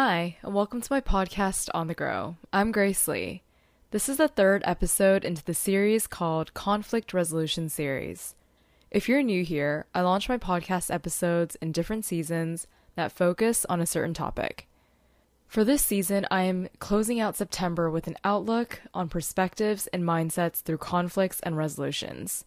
Hi, 0.00 0.36
and 0.42 0.54
welcome 0.54 0.80
to 0.80 0.92
my 0.92 1.00
podcast 1.00 1.70
On 1.74 1.88
the 1.88 1.92
Grow. 1.92 2.36
I'm 2.52 2.70
Grace 2.70 3.08
Lee. 3.08 3.42
This 3.90 4.08
is 4.08 4.18
the 4.18 4.28
third 4.28 4.62
episode 4.64 5.24
into 5.24 5.44
the 5.44 5.54
series 5.54 6.06
called 6.06 6.54
Conflict 6.54 7.12
Resolution 7.12 7.68
Series. 7.68 8.36
If 8.92 9.08
you're 9.08 9.24
new 9.24 9.42
here, 9.42 9.86
I 9.96 10.02
launch 10.02 10.28
my 10.28 10.38
podcast 10.38 10.94
episodes 10.94 11.56
in 11.56 11.72
different 11.72 12.04
seasons 12.04 12.68
that 12.94 13.10
focus 13.10 13.66
on 13.68 13.80
a 13.80 13.86
certain 13.86 14.14
topic. 14.14 14.68
For 15.48 15.64
this 15.64 15.82
season, 15.82 16.28
I 16.30 16.42
am 16.42 16.68
closing 16.78 17.18
out 17.18 17.34
September 17.34 17.90
with 17.90 18.06
an 18.06 18.18
outlook 18.22 18.80
on 18.94 19.08
perspectives 19.08 19.88
and 19.88 20.04
mindsets 20.04 20.60
through 20.60 20.78
conflicts 20.78 21.40
and 21.40 21.56
resolutions. 21.56 22.44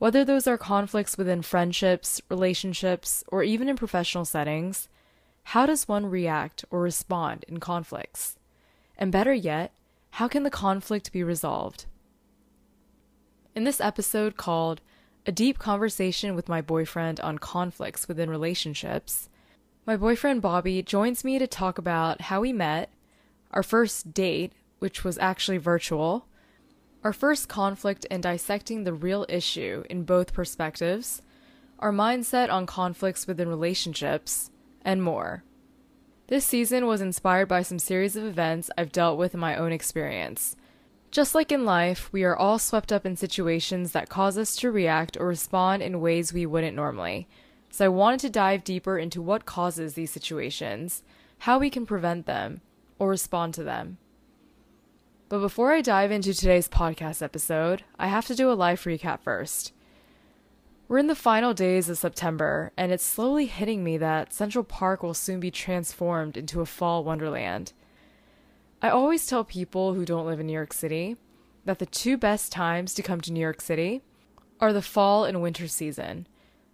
Whether 0.00 0.24
those 0.24 0.48
are 0.48 0.58
conflicts 0.58 1.16
within 1.16 1.42
friendships, 1.42 2.20
relationships, 2.28 3.22
or 3.28 3.44
even 3.44 3.68
in 3.68 3.76
professional 3.76 4.24
settings, 4.24 4.88
how 5.44 5.66
does 5.66 5.88
one 5.88 6.06
react 6.06 6.64
or 6.70 6.80
respond 6.80 7.44
in 7.48 7.60
conflicts? 7.60 8.36
And 8.96 9.10
better 9.10 9.32
yet, 9.32 9.72
how 10.12 10.28
can 10.28 10.42
the 10.42 10.50
conflict 10.50 11.12
be 11.12 11.22
resolved? 11.22 11.86
In 13.54 13.64
this 13.64 13.80
episode 13.80 14.36
called 14.36 14.80
A 15.26 15.32
Deep 15.32 15.58
Conversation 15.58 16.34
with 16.34 16.48
My 16.48 16.60
Boyfriend 16.60 17.20
on 17.20 17.38
Conflicts 17.38 18.06
Within 18.06 18.30
Relationships, 18.30 19.28
my 19.86 19.96
boyfriend 19.96 20.42
Bobby 20.42 20.82
joins 20.82 21.24
me 21.24 21.38
to 21.38 21.46
talk 21.46 21.78
about 21.78 22.20
how 22.22 22.42
we 22.42 22.52
met, 22.52 22.90
our 23.50 23.62
first 23.62 24.14
date, 24.14 24.52
which 24.78 25.02
was 25.02 25.18
actually 25.18 25.58
virtual, 25.58 26.26
our 27.02 27.12
first 27.12 27.48
conflict 27.48 28.06
and 28.10 28.22
dissecting 28.22 28.84
the 28.84 28.92
real 28.92 29.26
issue 29.28 29.82
in 29.88 30.04
both 30.04 30.32
perspectives, 30.32 31.22
our 31.78 31.92
mindset 31.92 32.52
on 32.52 32.66
conflicts 32.66 33.26
within 33.26 33.48
relationships, 33.48 34.50
and 34.84 35.02
more. 35.02 35.44
This 36.28 36.44
season 36.46 36.86
was 36.86 37.00
inspired 37.00 37.46
by 37.46 37.62
some 37.62 37.78
series 37.78 38.14
of 38.14 38.24
events 38.24 38.70
I've 38.78 38.92
dealt 38.92 39.18
with 39.18 39.34
in 39.34 39.40
my 39.40 39.56
own 39.56 39.72
experience. 39.72 40.54
Just 41.10 41.34
like 41.34 41.50
in 41.50 41.64
life, 41.64 42.08
we 42.12 42.22
are 42.22 42.36
all 42.36 42.58
swept 42.58 42.92
up 42.92 43.04
in 43.04 43.16
situations 43.16 43.90
that 43.92 44.08
cause 44.08 44.38
us 44.38 44.54
to 44.56 44.70
react 44.70 45.16
or 45.18 45.26
respond 45.26 45.82
in 45.82 46.00
ways 46.00 46.32
we 46.32 46.46
wouldn't 46.46 46.76
normally. 46.76 47.26
So 47.68 47.86
I 47.86 47.88
wanted 47.88 48.20
to 48.20 48.30
dive 48.30 48.62
deeper 48.62 48.96
into 48.96 49.20
what 49.20 49.44
causes 49.44 49.94
these 49.94 50.12
situations, 50.12 51.02
how 51.38 51.58
we 51.58 51.68
can 51.68 51.84
prevent 51.84 52.26
them, 52.26 52.60
or 52.98 53.08
respond 53.08 53.54
to 53.54 53.64
them. 53.64 53.98
But 55.28 55.40
before 55.40 55.72
I 55.72 55.80
dive 55.80 56.12
into 56.12 56.32
today's 56.32 56.68
podcast 56.68 57.22
episode, 57.22 57.82
I 57.98 58.06
have 58.06 58.26
to 58.26 58.34
do 58.36 58.50
a 58.50 58.54
life 58.54 58.84
recap 58.84 59.20
first. 59.20 59.72
We're 60.90 60.98
in 60.98 61.06
the 61.06 61.14
final 61.14 61.54
days 61.54 61.88
of 61.88 61.98
September, 61.98 62.72
and 62.76 62.90
it's 62.90 63.04
slowly 63.04 63.46
hitting 63.46 63.84
me 63.84 63.96
that 63.98 64.32
Central 64.32 64.64
Park 64.64 65.04
will 65.04 65.14
soon 65.14 65.38
be 65.38 65.52
transformed 65.52 66.36
into 66.36 66.60
a 66.60 66.66
fall 66.66 67.04
wonderland. 67.04 67.72
I 68.82 68.90
always 68.90 69.24
tell 69.24 69.44
people 69.44 69.94
who 69.94 70.04
don't 70.04 70.26
live 70.26 70.40
in 70.40 70.48
New 70.48 70.52
York 70.52 70.72
City 70.72 71.16
that 71.64 71.78
the 71.78 71.86
two 71.86 72.16
best 72.16 72.50
times 72.50 72.92
to 72.94 73.04
come 73.04 73.20
to 73.20 73.32
New 73.32 73.38
York 73.38 73.60
City 73.60 74.02
are 74.58 74.72
the 74.72 74.82
fall 74.82 75.24
and 75.24 75.40
winter 75.40 75.68
season. 75.68 76.26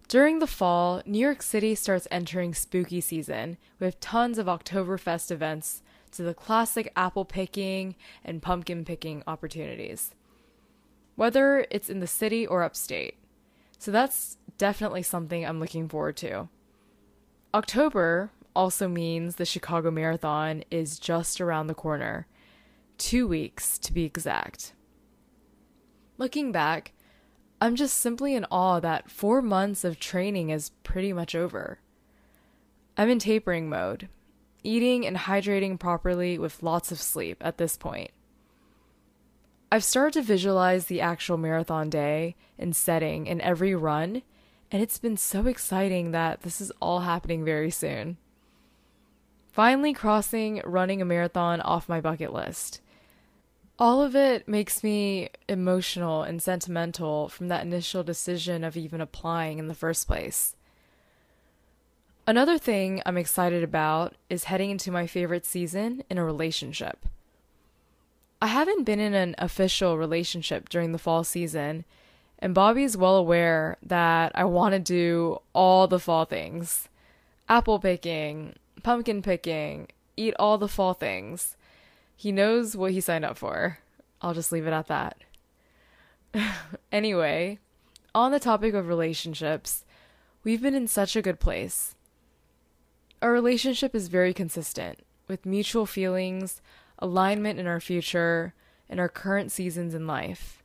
During 0.08 0.39
the 0.39 0.47
fall, 0.47 1.03
New 1.05 1.19
York 1.19 1.42
City 1.42 1.75
starts 1.75 2.08
entering 2.11 2.55
spooky 2.55 3.03
season 3.03 3.58
with 3.78 4.01
tons 4.01 4.39
of 4.39 4.47
Oktoberfest 4.47 5.30
events 5.30 5.83
to 6.12 6.23
the 6.23 6.33
classic 6.33 6.91
apple 6.97 7.27
picking 7.27 7.97
and 8.25 8.41
pumpkin 8.41 8.83
picking 8.86 9.23
opportunities, 9.27 10.14
whether 11.17 11.67
it's 11.70 11.91
in 11.91 12.01
the 12.01 12.06
city 12.06 12.47
or 12.47 12.62
upstate. 12.62 13.19
So 13.79 13.91
that's 13.91 14.39
definitely 14.59 15.03
something 15.03 15.45
I'm 15.45 15.61
looking 15.61 15.89
forward 15.89 16.17
to. 16.19 16.48
October 17.55 18.31
also 18.55 18.89
means 18.89 19.37
the 19.37 19.45
Chicago 19.45 19.91
Marathon 19.91 20.64
is 20.70 20.98
just 20.98 21.41
around 21.41 21.67
the 21.67 21.75
corner. 21.75 22.27
Two 22.98 23.29
weeks 23.29 23.79
to 23.79 23.92
be 23.92 24.05
exact. 24.05 24.73
Looking 26.19 26.53
back, 26.53 26.92
I'm 27.61 27.77
just 27.77 27.98
simply 27.98 28.35
in 28.35 28.47
awe 28.51 28.81
that 28.81 29.11
four 29.11 29.42
months 29.42 29.85
of 29.85 29.98
training 29.98 30.51
is 30.51 30.70
pretty 30.83 31.13
much 31.13 31.35
over. 31.35 31.81
I'm 32.97 33.11
in 33.11 33.19
tapering 33.19 33.69
mode, 33.69 34.09
eating 34.63 35.07
and 35.07 35.17
hydrating 35.17 35.79
properly 35.79 36.39
with 36.39 36.63
lots 36.63 36.91
of 36.91 37.01
sleep 37.01 37.36
at 37.42 37.59
this 37.59 37.77
point. 37.77 38.11
I've 39.71 39.85
started 39.85 40.13
to 40.15 40.23
visualize 40.23 40.87
the 40.87 41.01
actual 41.01 41.37
marathon 41.37 41.91
day 41.91 42.37
and 42.59 42.75
setting 42.75 43.27
in 43.27 43.41
every 43.41 43.75
run, 43.75 44.23
and 44.71 44.83
it's 44.83 44.99
been 44.99 45.17
so 45.17 45.47
exciting 45.47 46.13
that 46.13 46.43
this 46.43 46.61
is 46.61 46.71
all 46.81 47.01
happening 47.01 47.45
very 47.45 47.71
soon. 47.71 48.17
Finally, 49.51 49.93
crossing 49.93 50.61
running 50.65 51.03
a 51.03 51.05
marathon 51.05 51.61
off 51.61 51.89
my 51.89 52.01
bucket 52.01 52.33
list. 52.33 52.81
All 53.79 54.03
of 54.03 54.15
it 54.15 54.47
makes 54.47 54.85
me 54.85 55.31
emotional 55.49 56.23
and 56.23 56.41
sentimental 56.41 57.29
from 57.29 57.48
that 57.48 57.65
initial 57.65 58.05
decision 58.05 58.65
of 58.65 58.77
even 58.77 59.01
applying 59.01 59.59
in 59.59 59.67
the 59.67 59.75
first 59.75 60.07
place. 60.07 60.55
Another 62.27 62.57
thing 62.57 63.03
I'm 63.05 63.19
excited 63.19 63.63
about 63.63 64.15
is 64.31 64.45
heading 64.45 64.71
into 64.71 64.91
my 64.91 65.07
favorite 65.07 65.45
season 65.45 66.05
in 66.09 66.19
a 66.19 66.25
relationship. 66.25 67.07
I 68.46 68.51
haven't 68.51 68.84
been 68.84 69.01
in 69.01 69.12
an 69.12 69.34
official 69.39 69.98
relationship 69.98 70.68
during 70.68 70.92
the 70.92 71.01
fall 71.01 71.24
season, 71.24 71.84
and 72.39 72.55
Bobby 72.55 72.84
is 72.84 72.96
well 72.96 73.17
aware 73.17 73.77
that 73.83 74.30
I 74.36 74.45
want 74.45 74.73
to 74.73 74.79
do 74.79 75.39
all 75.52 75.89
the 75.89 75.98
fall 75.98 76.24
things 76.24 76.89
apple 77.48 77.80
picking, 77.80 78.55
pumpkin 78.85 79.20
picking, 79.20 79.89
eat 80.17 80.33
all 80.39 80.58
the 80.58 80.68
fall 80.68 80.95
things. 80.95 81.56
He 82.14 82.30
knows 82.30 82.77
what 82.77 82.92
he 82.92 83.01
signed 83.01 83.24
up 83.24 83.36
for. 83.36 83.79
I'll 84.23 84.33
just 84.33 84.52
leave 84.52 84.68
it 84.68 84.73
at 84.73 84.86
that. 84.86 85.24
anyway, 86.92 87.58
on 88.14 88.30
the 88.30 88.39
topic 88.39 88.74
of 88.74 88.86
relationships, 88.86 89.85
we've 90.45 90.62
been 90.62 90.77
in 90.77 90.86
such 90.86 91.17
a 91.17 91.23
good 91.23 91.40
place. 91.40 91.96
Our 93.20 93.33
relationship 93.33 93.92
is 93.92 94.06
very 94.06 94.33
consistent, 94.33 95.01
with 95.27 95.45
mutual 95.45 95.85
feelings, 95.85 96.62
alignment 96.98 97.58
in 97.58 97.67
our 97.67 97.80
future, 97.80 98.55
and 98.89 99.01
our 99.01 99.08
current 99.08 99.51
seasons 99.52 99.95
in 99.95 100.07
life. 100.07 100.62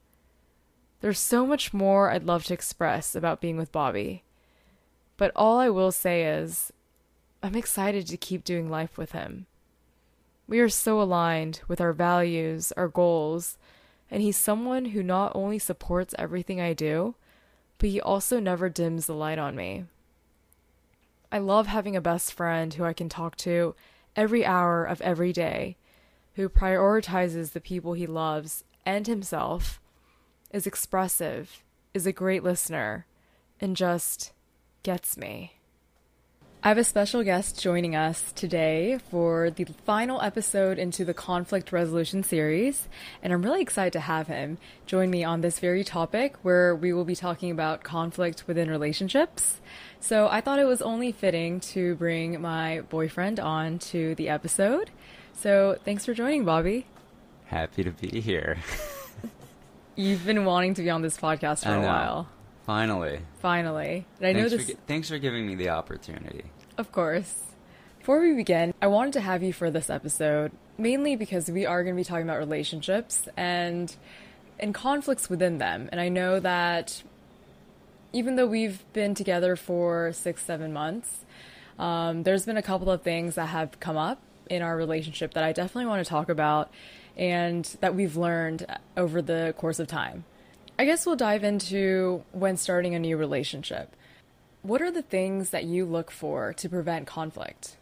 There's 1.01 1.19
so 1.19 1.47
much 1.47 1.73
more 1.73 2.11
I'd 2.11 2.23
love 2.23 2.43
to 2.45 2.53
express 2.53 3.15
about 3.15 3.41
being 3.41 3.57
with 3.57 3.71
Bobby. 3.71 4.23
But 5.17 5.31
all 5.35 5.57
I 5.57 5.69
will 5.69 5.91
say 5.91 6.23
is, 6.23 6.71
I'm 7.41 7.55
excited 7.55 8.05
to 8.07 8.17
keep 8.17 8.43
doing 8.43 8.69
life 8.69 8.97
with 8.97 9.13
him. 9.13 9.47
We 10.47 10.59
are 10.59 10.69
so 10.69 11.01
aligned 11.01 11.61
with 11.67 11.81
our 11.81 11.93
values, 11.93 12.71
our 12.73 12.87
goals, 12.87 13.57
and 14.11 14.21
he's 14.21 14.37
someone 14.37 14.85
who 14.85 15.01
not 15.01 15.31
only 15.33 15.57
supports 15.57 16.13
everything 16.19 16.61
I 16.61 16.73
do, 16.73 17.15
but 17.77 17.89
he 17.89 17.99
also 17.99 18.39
never 18.39 18.69
dims 18.69 19.07
the 19.07 19.15
light 19.15 19.39
on 19.39 19.55
me. 19.55 19.85
I 21.31 21.39
love 21.39 21.67
having 21.67 21.95
a 21.95 22.01
best 22.01 22.33
friend 22.33 22.73
who 22.73 22.83
I 22.83 22.93
can 22.93 23.09
talk 23.09 23.37
to 23.37 23.73
every 24.15 24.45
hour 24.45 24.83
of 24.83 25.01
every 25.01 25.33
day 25.33 25.77
who 26.35 26.49
prioritizes 26.49 27.51
the 27.51 27.61
people 27.61 27.93
he 27.93 28.07
loves 28.07 28.63
and 28.85 29.07
himself, 29.07 29.79
is 30.51 30.67
expressive, 30.67 31.63
is 31.93 32.05
a 32.05 32.11
great 32.11 32.43
listener, 32.43 33.05
and 33.59 33.75
just 33.75 34.31
gets 34.83 35.17
me. 35.17 35.53
I 36.63 36.67
have 36.67 36.77
a 36.77 36.83
special 36.83 37.23
guest 37.23 37.59
joining 37.59 37.95
us 37.95 38.31
today 38.33 38.99
for 39.09 39.49
the 39.49 39.65
final 39.83 40.21
episode 40.21 40.77
into 40.77 41.03
the 41.03 41.13
conflict 41.13 41.71
resolution 41.71 42.21
series, 42.21 42.87
and 43.23 43.33
I'm 43.33 43.41
really 43.41 43.63
excited 43.63 43.93
to 43.93 43.99
have 43.99 44.27
him 44.27 44.59
join 44.85 45.09
me 45.09 45.23
on 45.23 45.41
this 45.41 45.57
very 45.57 45.83
topic 45.83 46.35
where 46.43 46.75
we 46.75 46.93
will 46.93 47.03
be 47.03 47.15
talking 47.15 47.49
about 47.49 47.83
conflict 47.83 48.43
within 48.45 48.69
relationships. 48.69 49.59
So 49.99 50.27
I 50.27 50.39
thought 50.39 50.59
it 50.59 50.65
was 50.65 50.83
only 50.83 51.11
fitting 51.11 51.61
to 51.61 51.95
bring 51.95 52.39
my 52.39 52.81
boyfriend 52.81 53.39
on 53.39 53.79
to 53.79 54.13
the 54.13 54.29
episode. 54.29 54.91
So 55.33 55.77
thanks 55.83 56.05
for 56.05 56.13
joining, 56.13 56.45
Bobby. 56.45 56.85
Happy 57.45 57.83
to 57.83 57.91
be 57.91 58.21
here. 58.21 58.57
You've 59.95 60.25
been 60.25 60.45
wanting 60.45 60.75
to 60.75 60.83
be 60.83 60.89
on 60.89 61.01
this 61.01 61.17
podcast 61.17 61.63
for 61.63 61.75
a 61.75 61.81
while. 61.81 62.27
Finally. 62.65 63.19
Finally. 63.39 64.05
And 64.19 64.27
I 64.27 64.33
thanks 64.33 64.51
know 64.51 64.57
this. 64.57 64.71
For, 64.71 64.77
thanks 64.87 65.09
for 65.09 65.17
giving 65.17 65.45
me 65.45 65.55
the 65.55 65.69
opportunity. 65.69 66.45
Of 66.77 66.91
course. 66.91 67.41
Before 67.99 68.21
we 68.21 68.33
begin, 68.33 68.73
I 68.81 68.87
wanted 68.87 69.13
to 69.13 69.21
have 69.21 69.43
you 69.43 69.53
for 69.53 69.69
this 69.69 69.89
episode 69.89 70.51
mainly 70.77 71.15
because 71.15 71.49
we 71.49 71.65
are 71.65 71.83
going 71.83 71.95
to 71.95 71.99
be 71.99 72.03
talking 72.03 72.23
about 72.23 72.39
relationships 72.39 73.27
and 73.37 73.95
and 74.59 74.73
conflicts 74.73 75.29
within 75.29 75.57
them. 75.57 75.89
And 75.91 75.99
I 75.99 76.09
know 76.09 76.39
that 76.39 77.03
even 78.13 78.35
though 78.35 78.45
we've 78.45 78.83
been 78.93 79.15
together 79.15 79.55
for 79.55 80.13
six, 80.13 80.43
seven 80.43 80.71
months, 80.71 81.25
um, 81.79 82.23
there's 82.23 82.45
been 82.45 82.57
a 82.57 82.61
couple 82.61 82.91
of 82.91 83.01
things 83.01 83.35
that 83.35 83.47
have 83.47 83.79
come 83.79 83.97
up 83.97 84.21
in 84.51 84.61
our 84.61 84.75
relationship 84.75 85.33
that 85.33 85.43
I 85.43 85.53
definitely 85.53 85.85
want 85.85 86.05
to 86.05 86.09
talk 86.09 86.29
about 86.29 86.71
and 87.15 87.65
that 87.79 87.95
we've 87.95 88.17
learned 88.17 88.65
over 88.97 89.21
the 89.21 89.55
course 89.57 89.79
of 89.79 89.87
time. 89.87 90.25
I 90.77 90.85
guess 90.85 91.05
we'll 91.05 91.15
dive 91.15 91.43
into 91.43 92.23
when 92.31 92.57
starting 92.57 92.93
a 92.93 92.99
new 92.99 93.15
relationship. 93.15 93.95
What 94.61 94.81
are 94.81 94.91
the 94.91 95.01
things 95.01 95.51
that 95.51 95.63
you 95.63 95.85
look 95.85 96.11
for 96.11 96.53
to 96.53 96.69
prevent 96.69 97.07
conflict? 97.07 97.77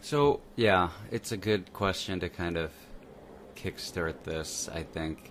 So, 0.00 0.40
yeah, 0.56 0.90
it's 1.10 1.32
a 1.32 1.36
good 1.36 1.72
question 1.72 2.20
to 2.20 2.28
kind 2.28 2.56
of 2.56 2.70
kickstart 3.56 4.22
this, 4.24 4.68
I 4.72 4.82
think. 4.82 5.30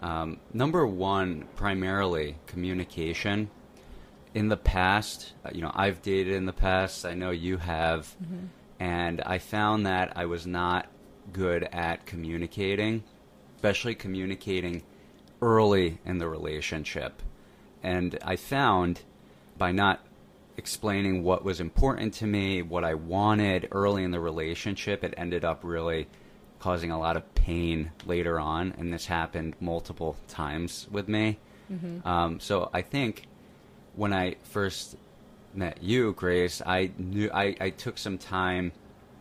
Um, 0.00 0.38
number 0.52 0.86
one, 0.86 1.46
primarily 1.56 2.36
communication. 2.46 3.50
In 4.34 4.48
the 4.48 4.56
past, 4.56 5.32
uh, 5.44 5.50
you 5.52 5.60
know, 5.60 5.72
I've 5.74 6.00
dated 6.02 6.34
in 6.34 6.46
the 6.46 6.52
past, 6.52 7.04
I 7.04 7.14
know 7.14 7.30
you 7.30 7.56
have, 7.56 8.14
and 8.80 9.20
I 9.20 9.38
found 9.38 9.86
that 9.86 10.14
I 10.16 10.24
was 10.24 10.46
not 10.46 10.86
good 11.32 11.68
at 11.70 12.06
communicating, 12.06 13.04
especially 13.56 13.94
communicating 13.94 14.82
early 15.42 15.98
in 16.06 16.18
the 16.18 16.26
relationship. 16.26 17.22
And 17.82 18.18
I 18.24 18.36
found 18.36 19.02
by 19.58 19.72
not 19.72 20.00
explaining 20.56 21.22
what 21.22 21.44
was 21.44 21.60
important 21.60 22.14
to 22.14 22.26
me, 22.26 22.62
what 22.62 22.84
I 22.84 22.94
wanted 22.94 23.68
early 23.70 24.02
in 24.02 24.10
the 24.10 24.20
relationship, 24.20 25.04
it 25.04 25.14
ended 25.16 25.44
up 25.44 25.60
really 25.62 26.08
causing 26.58 26.90
a 26.90 26.98
lot 26.98 27.16
of 27.16 27.34
pain 27.34 27.90
later 28.06 28.40
on. 28.40 28.74
And 28.78 28.92
this 28.92 29.06
happened 29.06 29.56
multiple 29.60 30.16
times 30.26 30.88
with 30.90 31.06
me. 31.08 31.38
Um, 32.06 32.40
so 32.40 32.70
I 32.72 32.82
think 32.82 33.26
when 33.94 34.12
I 34.12 34.36
first 34.42 34.96
met 35.54 35.82
you, 35.82 36.12
Grace, 36.12 36.62
I 36.64 36.92
knew 36.98 37.30
I, 37.32 37.56
I 37.60 37.70
took 37.70 37.98
some 37.98 38.18
time. 38.18 38.72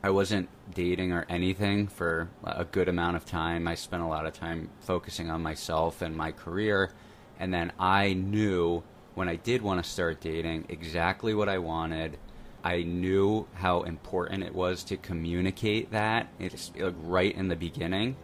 I 0.01 0.11
wasn't 0.11 0.47
dating 0.73 1.11
or 1.11 1.25
anything 1.27 1.87
for 1.87 2.29
a 2.43 2.63
good 2.63 2.87
amount 2.87 3.17
of 3.17 3.25
time. 3.25 3.67
I 3.67 3.75
spent 3.75 4.01
a 4.01 4.07
lot 4.07 4.25
of 4.25 4.33
time 4.33 4.69
focusing 4.79 5.29
on 5.29 5.41
myself 5.41 6.01
and 6.01 6.15
my 6.15 6.31
career. 6.31 6.91
And 7.39 7.53
then 7.53 7.73
I 7.79 8.13
knew 8.13 8.83
when 9.15 9.27
I 9.27 9.35
did 9.35 9.61
want 9.61 9.83
to 9.83 9.89
start 9.89 10.21
dating 10.21 10.65
exactly 10.69 11.33
what 11.33 11.49
I 11.49 11.57
wanted. 11.57 12.17
I 12.63 12.83
knew 12.83 13.47
how 13.53 13.81
important 13.83 14.43
it 14.43 14.53
was 14.53 14.83
to 14.85 14.97
communicate 14.97 15.91
that. 15.91 16.27
It's 16.39 16.71
like 16.77 16.95
right 17.01 17.35
in 17.35 17.47
the 17.47 17.55
beginning, 17.55 18.15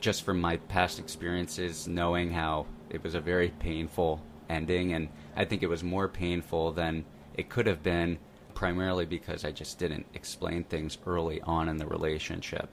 just 0.00 0.22
from 0.22 0.40
my 0.40 0.56
past 0.56 0.98
experiences, 0.98 1.86
knowing 1.86 2.32
how 2.32 2.66
it 2.90 3.02
was 3.02 3.14
a 3.14 3.20
very 3.20 3.48
painful 3.58 4.22
ending. 4.48 4.92
And 4.92 5.08
I 5.34 5.44
think 5.44 5.62
it 5.62 5.68
was 5.68 5.82
more 5.82 6.08
painful 6.08 6.72
than 6.72 7.04
it 7.36 7.48
could 7.48 7.66
have 7.66 7.82
been, 7.82 8.18
primarily 8.54 9.04
because 9.04 9.44
I 9.44 9.52
just 9.52 9.78
didn't 9.78 10.06
explain 10.14 10.64
things 10.64 10.98
early 11.06 11.40
on 11.42 11.68
in 11.68 11.76
the 11.76 11.86
relationship. 11.86 12.68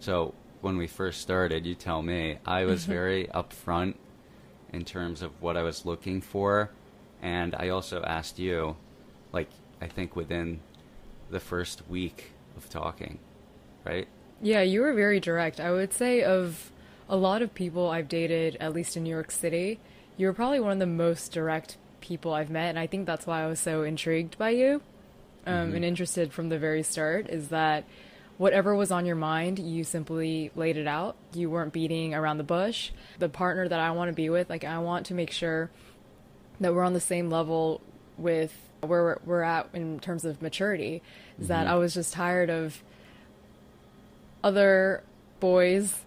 So 0.00 0.34
when 0.60 0.76
we 0.76 0.86
first 0.86 1.20
started, 1.20 1.64
you 1.64 1.74
tell 1.74 2.02
me, 2.02 2.38
I 2.44 2.64
was 2.64 2.82
mm-hmm. 2.82 2.92
very 2.92 3.26
upfront 3.28 3.94
in 4.72 4.84
terms 4.84 5.22
of 5.22 5.40
what 5.40 5.56
I 5.56 5.62
was 5.62 5.86
looking 5.86 6.20
for. 6.20 6.70
And 7.22 7.54
I 7.54 7.68
also 7.68 8.02
asked 8.02 8.38
you, 8.38 8.76
like, 9.32 9.48
I 9.80 9.86
think 9.86 10.16
within 10.16 10.60
the 11.30 11.40
first 11.40 11.88
week 11.88 12.32
of 12.56 12.68
talking, 12.68 13.18
right? 13.84 14.08
Yeah, 14.42 14.62
you 14.62 14.80
were 14.80 14.92
very 14.92 15.20
direct. 15.20 15.60
I 15.60 15.70
would 15.70 15.92
say 15.92 16.22
of 16.22 16.70
a 17.08 17.16
lot 17.16 17.42
of 17.42 17.54
people 17.54 17.88
I've 17.88 18.08
dated, 18.08 18.56
at 18.60 18.72
least 18.72 18.96
in 18.96 19.04
New 19.04 19.10
York 19.10 19.30
City, 19.30 19.78
you 20.16 20.26
were 20.26 20.32
probably 20.32 20.60
one 20.60 20.72
of 20.72 20.78
the 20.78 20.86
most 20.86 21.32
direct 21.32 21.76
people 22.00 22.32
I've 22.32 22.50
met, 22.50 22.70
and 22.70 22.78
I 22.78 22.86
think 22.86 23.06
that's 23.06 23.26
why 23.26 23.42
I 23.42 23.46
was 23.46 23.60
so 23.60 23.82
intrigued 23.82 24.38
by 24.38 24.50
you 24.50 24.82
um, 25.46 25.74
and 25.74 25.84
interested 25.84 26.32
from 26.32 26.48
the 26.48 26.58
very 26.58 26.82
start. 26.82 27.28
Is 27.28 27.48
that 27.48 27.84
whatever 28.36 28.74
was 28.74 28.90
on 28.90 29.06
your 29.06 29.16
mind, 29.16 29.58
you 29.58 29.84
simply 29.84 30.50
laid 30.54 30.76
it 30.76 30.86
out. 30.86 31.16
You 31.34 31.50
weren't 31.50 31.72
beating 31.72 32.14
around 32.14 32.38
the 32.38 32.44
bush. 32.44 32.90
The 33.18 33.28
partner 33.28 33.68
that 33.68 33.80
I 33.80 33.90
want 33.90 34.08
to 34.08 34.14
be 34.14 34.30
with, 34.30 34.48
like 34.48 34.64
I 34.64 34.78
want 34.78 35.06
to 35.06 35.14
make 35.14 35.30
sure 35.30 35.70
that 36.60 36.74
we're 36.74 36.84
on 36.84 36.92
the 36.92 37.00
same 37.00 37.30
level 37.30 37.80
with 38.16 38.56
where 38.80 39.02
we're, 39.02 39.18
we're 39.24 39.42
at 39.42 39.68
in 39.72 40.00
terms 40.00 40.24
of 40.24 40.40
maturity. 40.40 41.02
Is 41.40 41.48
that 41.48 41.66
I 41.66 41.74
was 41.74 41.94
just 41.94 42.12
tired 42.12 42.50
of 42.50 42.82
other 44.42 45.02
boys 45.40 46.04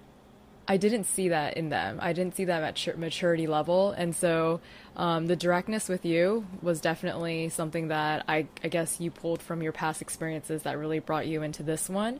I 0.67 0.77
didn't 0.77 1.05
see 1.05 1.29
that 1.29 1.57
in 1.57 1.69
them. 1.69 1.99
I 2.01 2.13
didn't 2.13 2.35
see 2.35 2.45
that 2.45 2.75
matur- 2.75 2.97
maturity 2.97 3.47
level, 3.47 3.91
and 3.91 4.15
so 4.15 4.61
um, 4.95 5.27
the 5.27 5.35
directness 5.35 5.89
with 5.89 6.05
you 6.05 6.45
was 6.61 6.79
definitely 6.79 7.49
something 7.49 7.87
that 7.89 8.23
I, 8.27 8.47
I 8.63 8.67
guess 8.67 8.99
you 8.99 9.11
pulled 9.11 9.41
from 9.41 9.61
your 9.61 9.71
past 9.71 10.01
experiences 10.01 10.63
that 10.63 10.77
really 10.77 10.99
brought 10.99 11.27
you 11.27 11.41
into 11.41 11.63
this 11.63 11.89
one. 11.89 12.19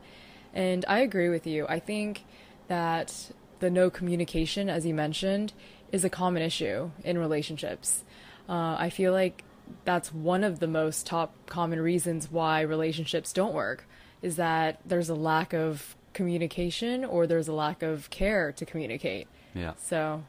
And 0.53 0.83
I 0.88 0.99
agree 0.99 1.29
with 1.29 1.47
you. 1.47 1.65
I 1.69 1.79
think 1.79 2.25
that 2.67 3.31
the 3.59 3.69
no 3.69 3.89
communication, 3.89 4.69
as 4.69 4.85
you 4.85 4.94
mentioned, 4.94 5.53
is 5.91 6.03
a 6.03 6.09
common 6.09 6.41
issue 6.41 6.91
in 7.03 7.17
relationships. 7.17 8.03
Uh, 8.49 8.75
I 8.77 8.89
feel 8.89 9.13
like 9.13 9.44
that's 9.85 10.13
one 10.13 10.44
of 10.44 10.59
the 10.59 10.67
most 10.67 11.05
top 11.05 11.33
common 11.45 11.79
reasons 11.79 12.29
why 12.29 12.61
relationships 12.61 13.31
don't 13.31 13.53
work 13.53 13.85
is 14.21 14.35
that 14.35 14.79
there's 14.85 15.09
a 15.09 15.15
lack 15.15 15.53
of 15.53 15.95
communication 16.13 17.05
or 17.05 17.27
there's 17.27 17.47
a 17.47 17.53
lack 17.53 17.83
of 17.83 18.09
care 18.09 18.51
to 18.53 18.65
communicate. 18.65 19.27
Yeah. 19.53 19.73
So, 19.77 20.23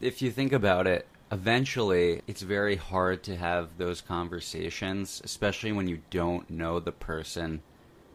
if 0.00 0.20
you 0.22 0.30
think 0.30 0.52
about 0.52 0.86
it, 0.86 1.06
eventually 1.30 2.22
it's 2.26 2.42
very 2.42 2.76
hard 2.76 3.22
to 3.24 3.36
have 3.36 3.78
those 3.78 4.00
conversations, 4.00 5.20
especially 5.24 5.72
when 5.72 5.88
you 5.88 6.00
don't 6.10 6.48
know 6.50 6.80
the 6.80 6.92
person 6.92 7.62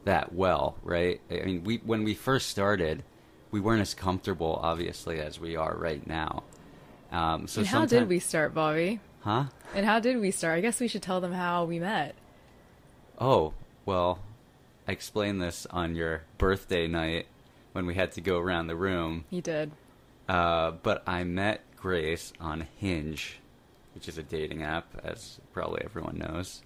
that 0.06 0.34
well, 0.34 0.76
right? 0.84 1.20
I 1.30 1.46
mean, 1.46 1.64
we 1.64 1.78
when 1.78 2.04
we 2.04 2.14
first 2.14 2.50
started, 2.50 3.04
we 3.52 3.60
weren't 3.60 3.82
as 3.82 3.94
comfortable, 3.94 4.60
obviously, 4.62 5.20
as 5.20 5.40
we 5.40 5.56
are 5.56 5.76
right 5.76 6.06
now. 6.08 6.44
Um, 7.12 7.48
so 7.48 7.62
and 7.62 7.68
how 7.68 7.80
sometime- 7.80 8.00
did 8.00 8.10
we 8.10 8.20
start, 8.20 8.54
Bobby? 8.54 9.00
Huh? 9.22 9.46
And 9.76 9.86
how 9.86 10.00
did 10.00 10.18
we 10.20 10.32
start? 10.32 10.58
I 10.58 10.62
guess 10.62 10.80
we 10.80 10.88
should 10.88 11.02
tell 11.02 11.20
them 11.20 11.34
how 11.34 11.66
we 11.66 11.80
met. 11.80 12.16
Oh, 13.20 13.54
well, 13.86 14.20
I 14.90 14.92
explained 14.94 15.40
this 15.40 15.68
on 15.70 15.94
your 15.94 16.24
birthday 16.40 16.88
night 16.88 17.28
when 17.74 17.86
we 17.86 17.94
had 17.94 18.12
to 18.14 18.22
go 18.22 18.40
around 18.40 18.66
the 18.66 18.76
room. 18.76 19.24
You 19.30 19.40
did. 19.40 19.70
Uh, 20.28 20.72
but 20.72 21.04
I 21.08 21.24
met 21.24 21.62
Grace 21.76 22.34
on 22.42 22.66
Hinge, 22.78 23.38
which 23.94 24.08
is 24.08 24.18
a 24.18 24.24
dating 24.24 24.64
app, 24.64 24.88
as 25.04 25.40
probably 25.54 25.84
everyone 25.86 26.18
knows. 26.18 26.64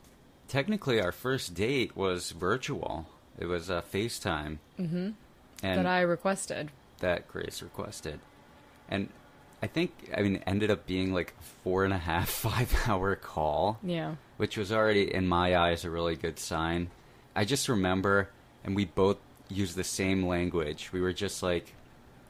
Technically, 0.47 1.01
our 1.01 1.11
first 1.11 1.53
date 1.53 1.97
was 1.97 2.31
virtual. 2.31 3.07
It 3.37 3.47
was 3.47 3.69
a 3.69 3.83
FaceTime. 3.93 4.59
Mm-hmm. 4.79 5.09
That 5.61 5.85
I 5.85 5.99
requested. 5.99 6.71
that 6.99 7.27
Grace 7.27 7.61
requested. 7.61 8.21
And 8.87 9.09
I 9.61 9.67
think, 9.67 9.91
I 10.17 10.21
mean, 10.21 10.35
it 10.37 10.43
ended 10.47 10.71
up 10.71 10.85
being 10.87 11.13
like 11.13 11.33
a 11.37 11.43
four 11.65 11.83
and 11.83 11.93
a 11.93 11.97
half, 11.97 12.29
five 12.47 12.73
hour 12.87 13.17
call 13.17 13.79
Yeah. 13.83 14.15
which 14.37 14.55
was 14.55 14.71
already 14.71 15.13
in 15.13 15.27
my 15.27 15.57
eyes 15.57 15.83
a 15.83 15.89
really 15.89 16.15
good 16.15 16.39
sign. 16.39 16.89
I 17.35 17.45
just 17.45 17.69
remember, 17.69 18.29
and 18.63 18.75
we 18.75 18.85
both 18.85 19.17
used 19.49 19.75
the 19.75 19.83
same 19.83 20.25
language. 20.25 20.91
We 20.91 21.01
were 21.01 21.13
just 21.13 21.43
like, 21.43 21.73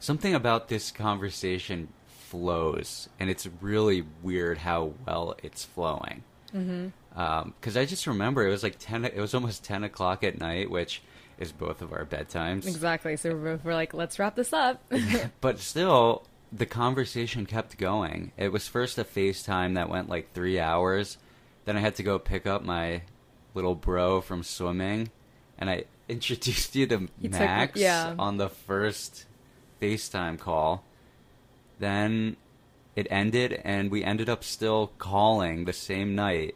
something 0.00 0.34
about 0.34 0.68
this 0.68 0.90
conversation 0.90 1.88
flows, 2.06 3.08
and 3.18 3.30
it's 3.30 3.48
really 3.60 4.04
weird 4.22 4.58
how 4.58 4.92
well 5.06 5.36
it's 5.42 5.64
flowing. 5.64 6.22
Mm-hmm. 6.54 6.88
Um, 7.18 7.54
because 7.60 7.76
I 7.76 7.84
just 7.84 8.06
remember 8.06 8.46
it 8.46 8.50
was 8.50 8.62
like 8.62 8.76
ten. 8.78 9.04
It 9.04 9.16
was 9.16 9.34
almost 9.34 9.64
ten 9.64 9.84
o'clock 9.84 10.24
at 10.24 10.38
night, 10.38 10.70
which 10.70 11.02
is 11.38 11.52
both 11.52 11.82
of 11.82 11.92
our 11.92 12.04
bedtimes. 12.04 12.66
Exactly. 12.66 13.16
So 13.16 13.34
we're, 13.34 13.60
we're 13.62 13.74
like, 13.74 13.94
let's 13.94 14.18
wrap 14.18 14.36
this 14.36 14.52
up. 14.52 14.82
But 15.40 15.58
still, 15.58 16.24
the 16.52 16.66
conversation 16.66 17.46
kept 17.46 17.76
going. 17.76 18.32
It 18.36 18.52
was 18.52 18.68
first 18.68 18.98
a 18.98 19.04
FaceTime 19.04 19.74
that 19.74 19.88
went 19.88 20.08
like 20.08 20.32
three 20.32 20.60
hours. 20.60 21.18
Then 21.64 21.76
I 21.76 21.80
had 21.80 21.96
to 21.96 22.02
go 22.02 22.18
pick 22.18 22.46
up 22.46 22.62
my 22.62 23.02
little 23.54 23.74
bro 23.74 24.20
from 24.20 24.42
swimming, 24.42 25.10
and 25.58 25.70
I 25.70 25.84
introduced 26.08 26.74
you 26.76 26.86
to 26.88 27.08
He 27.20 27.28
took- 27.28 27.40
Max 27.40 27.80
yeah. 27.80 28.14
on 28.18 28.36
the 28.36 28.48
first 28.48 29.26
FaceTime 29.80 30.38
call. 30.38 30.84
Then 31.78 32.36
it 32.94 33.06
ended, 33.10 33.60
and 33.64 33.90
we 33.90 34.04
ended 34.04 34.28
up 34.28 34.44
still 34.44 34.92
calling 34.98 35.64
the 35.64 35.72
same 35.72 36.14
night 36.14 36.54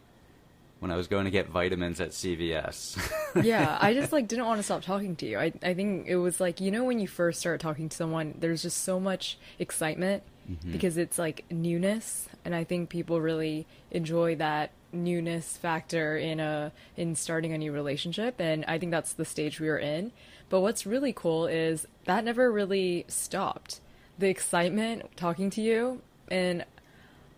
when 0.79 0.91
I 0.91 0.95
was 0.95 1.07
going 1.07 1.25
to 1.25 1.31
get 1.31 1.49
vitamins 1.49 1.99
at 1.99 2.11
CVS. 2.11 2.97
yeah, 3.43 3.77
I 3.81 3.93
just 3.93 4.11
like 4.11 4.27
didn't 4.27 4.45
want 4.45 4.59
to 4.59 4.63
stop 4.63 4.81
talking 4.81 5.15
to 5.17 5.25
you. 5.25 5.37
I 5.37 5.51
I 5.61 5.73
think 5.73 6.07
it 6.07 6.15
was 6.15 6.39
like 6.39 6.61
you 6.61 6.71
know 6.71 6.85
when 6.85 6.99
you 6.99 7.07
first 7.07 7.39
start 7.39 7.59
talking 7.59 7.89
to 7.89 7.95
someone, 7.95 8.35
there's 8.39 8.61
just 8.61 8.77
so 8.83 8.99
much 8.99 9.37
excitement 9.59 10.23
mm-hmm. 10.49 10.71
because 10.71 10.97
it's 10.97 11.19
like 11.19 11.45
newness, 11.51 12.29
and 12.45 12.55
I 12.55 12.63
think 12.63 12.89
people 12.89 13.19
really 13.19 13.67
enjoy 13.91 14.35
that 14.37 14.71
newness 14.91 15.57
factor 15.57 16.17
in 16.17 16.39
a 16.39 16.71
in 16.97 17.15
starting 17.15 17.53
a 17.53 17.57
new 17.57 17.71
relationship, 17.71 18.39
and 18.39 18.65
I 18.65 18.77
think 18.77 18.91
that's 18.91 19.13
the 19.13 19.25
stage 19.25 19.59
we 19.59 19.67
were 19.67 19.77
in. 19.77 20.11
But 20.49 20.61
what's 20.61 20.85
really 20.85 21.13
cool 21.13 21.45
is 21.45 21.87
that 22.05 22.23
never 22.23 22.51
really 22.51 23.05
stopped. 23.07 23.81
The 24.17 24.29
excitement 24.29 25.15
talking 25.15 25.49
to 25.51 25.61
you 25.61 26.01
and 26.29 26.65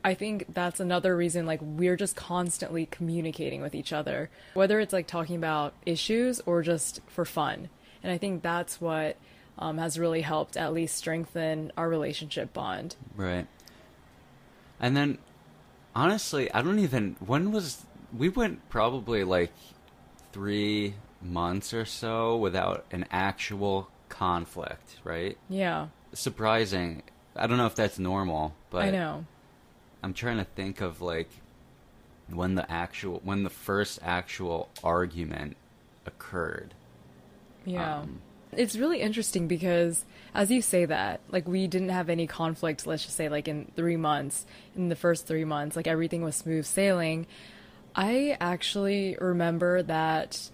I 0.03 0.13
think 0.13 0.53
that's 0.53 0.79
another 0.79 1.15
reason 1.15 1.46
like 1.46 1.60
we're 1.62 1.96
just 1.96 2.15
constantly 2.15 2.88
communicating 2.88 3.62
with 3.62 3.75
each 3.75 3.93
other, 3.93 4.29
whether 4.53 4.79
it's 4.79 4.93
like 4.93 5.08
talking 5.08 5.36
about 5.36 5.74
issues 5.86 6.41
or 6.46 6.62
just 6.62 7.01
for 7.08 7.24
fun. 7.24 7.70
And 8.03 8.12
I 8.12 8.17
think 8.17 8.41
that's 8.41 8.81
what 8.81 9.17
um, 9.60 9.77
has 9.77 10.00
really 10.00 10.22
helped 10.22 10.58
at 10.58 10.74
least 10.74 10.98
strengthen 10.98 11.72
our 11.77 11.88
relationship 11.88 12.51
bond. 12.51 12.96
Right. 13.15 13.46
And 14.79 14.98
then, 14.98 15.20
honestly, 15.95 16.51
I 16.53 16.62
don't 16.62 16.79
even. 16.79 17.15
When 17.19 17.51
was. 17.51 17.86
We 18.15 18.27
went 18.27 18.67
probably 18.69 19.24
like 19.24 19.53
three, 20.33 20.95
months 21.21 21.74
or 21.74 21.86
so 21.86 22.36
without 22.36 22.86
an 22.91 23.05
actual 23.12 23.89
conflict, 24.10 25.00
right? 25.03 25.38
Yeah. 25.50 25.88
Surprising. 26.13 27.03
I 27.36 27.48
don't 27.48 27.57
know 27.57 27.65
if 27.65 27.75
that's 27.75 28.00
normal, 28.00 28.53
but 28.69 28.83
I 28.83 28.91
know. 28.91 29.25
I'm 30.03 30.13
trying 30.13 30.38
to 30.38 30.43
think 30.43 30.81
of 30.81 31.01
like 31.01 31.29
when 32.27 32.55
the 32.55 32.69
actual 32.69 33.21
when 33.24 33.43
the 33.43 33.50
first 33.50 34.00
actual 34.01 34.69
argument 34.83 35.57
occurred. 36.05 36.74
Yeah. 37.65 38.00
Um, 38.00 38.21
it's 38.53 38.75
really 38.75 39.01
interesting 39.01 39.48
because 39.48 40.05
as 40.34 40.51
you 40.51 40.62
say 40.62 40.86
that, 40.86 41.22
like 41.29 41.48
we 41.48 41.67
didn't 41.67 41.89
have 41.89 42.10
any 42.10 42.27
conflict, 42.27 42.88
let's 42.88 43.03
just 43.03 43.15
say 43.15 43.29
like 43.29 43.48
in 43.48 43.72
3 43.75 43.98
months, 43.98 44.46
in 44.75 44.89
the 44.89 44.96
first 44.96 45.27
3 45.27 45.46
months, 45.46 45.75
like 45.75 45.88
everything 45.88 46.22
was 46.22 46.36
smooth 46.36 46.65
sailing. 46.65 47.27
I 47.96 48.38
actually 48.39 49.17
remember 49.20 49.84
that 49.84 50.50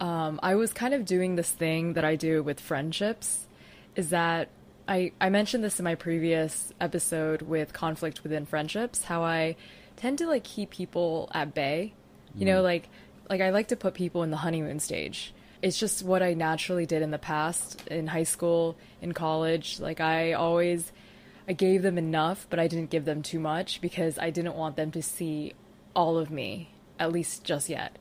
um, 0.00 0.40
I 0.42 0.54
was 0.54 0.72
kind 0.72 0.94
of 0.94 1.04
doing 1.04 1.36
this 1.36 1.50
thing 1.50 1.94
that 1.94 2.04
I 2.04 2.16
do 2.16 2.42
with 2.42 2.60
friendships 2.60 3.46
is 3.94 4.10
that 4.10 4.48
I, 4.88 5.12
I 5.20 5.30
mentioned 5.30 5.62
this 5.62 5.78
in 5.78 5.84
my 5.84 5.94
previous 5.94 6.72
episode 6.80 7.42
with 7.42 7.72
conflict 7.72 8.22
within 8.22 8.46
friendships, 8.46 9.04
how 9.04 9.22
I 9.22 9.56
tend 9.96 10.18
to 10.18 10.26
like 10.26 10.44
keep 10.44 10.70
people 10.70 11.30
at 11.32 11.54
bay. 11.54 11.94
You 12.34 12.46
know, 12.46 12.62
like 12.62 12.88
like 13.28 13.40
I 13.40 13.50
like 13.50 13.68
to 13.68 13.76
put 13.76 13.94
people 13.94 14.22
in 14.22 14.30
the 14.30 14.38
honeymoon 14.38 14.80
stage. 14.80 15.34
It's 15.62 15.78
just 15.78 16.02
what 16.02 16.22
I 16.22 16.34
naturally 16.34 16.86
did 16.86 17.02
in 17.02 17.12
the 17.12 17.18
past 17.18 17.86
in 17.86 18.08
high 18.08 18.24
school, 18.24 18.76
in 19.00 19.12
college. 19.12 19.78
Like 19.80 20.00
I 20.00 20.32
always 20.32 20.92
I 21.48 21.52
gave 21.52 21.82
them 21.82 21.98
enough, 21.98 22.46
but 22.50 22.58
I 22.58 22.68
didn't 22.68 22.90
give 22.90 23.04
them 23.04 23.22
too 23.22 23.40
much 23.40 23.80
because 23.80 24.18
I 24.18 24.30
didn't 24.30 24.56
want 24.56 24.76
them 24.76 24.90
to 24.92 25.02
see 25.02 25.54
all 25.94 26.18
of 26.18 26.30
me, 26.30 26.70
at 26.98 27.12
least 27.12 27.44
just 27.44 27.68
yet. 27.68 27.96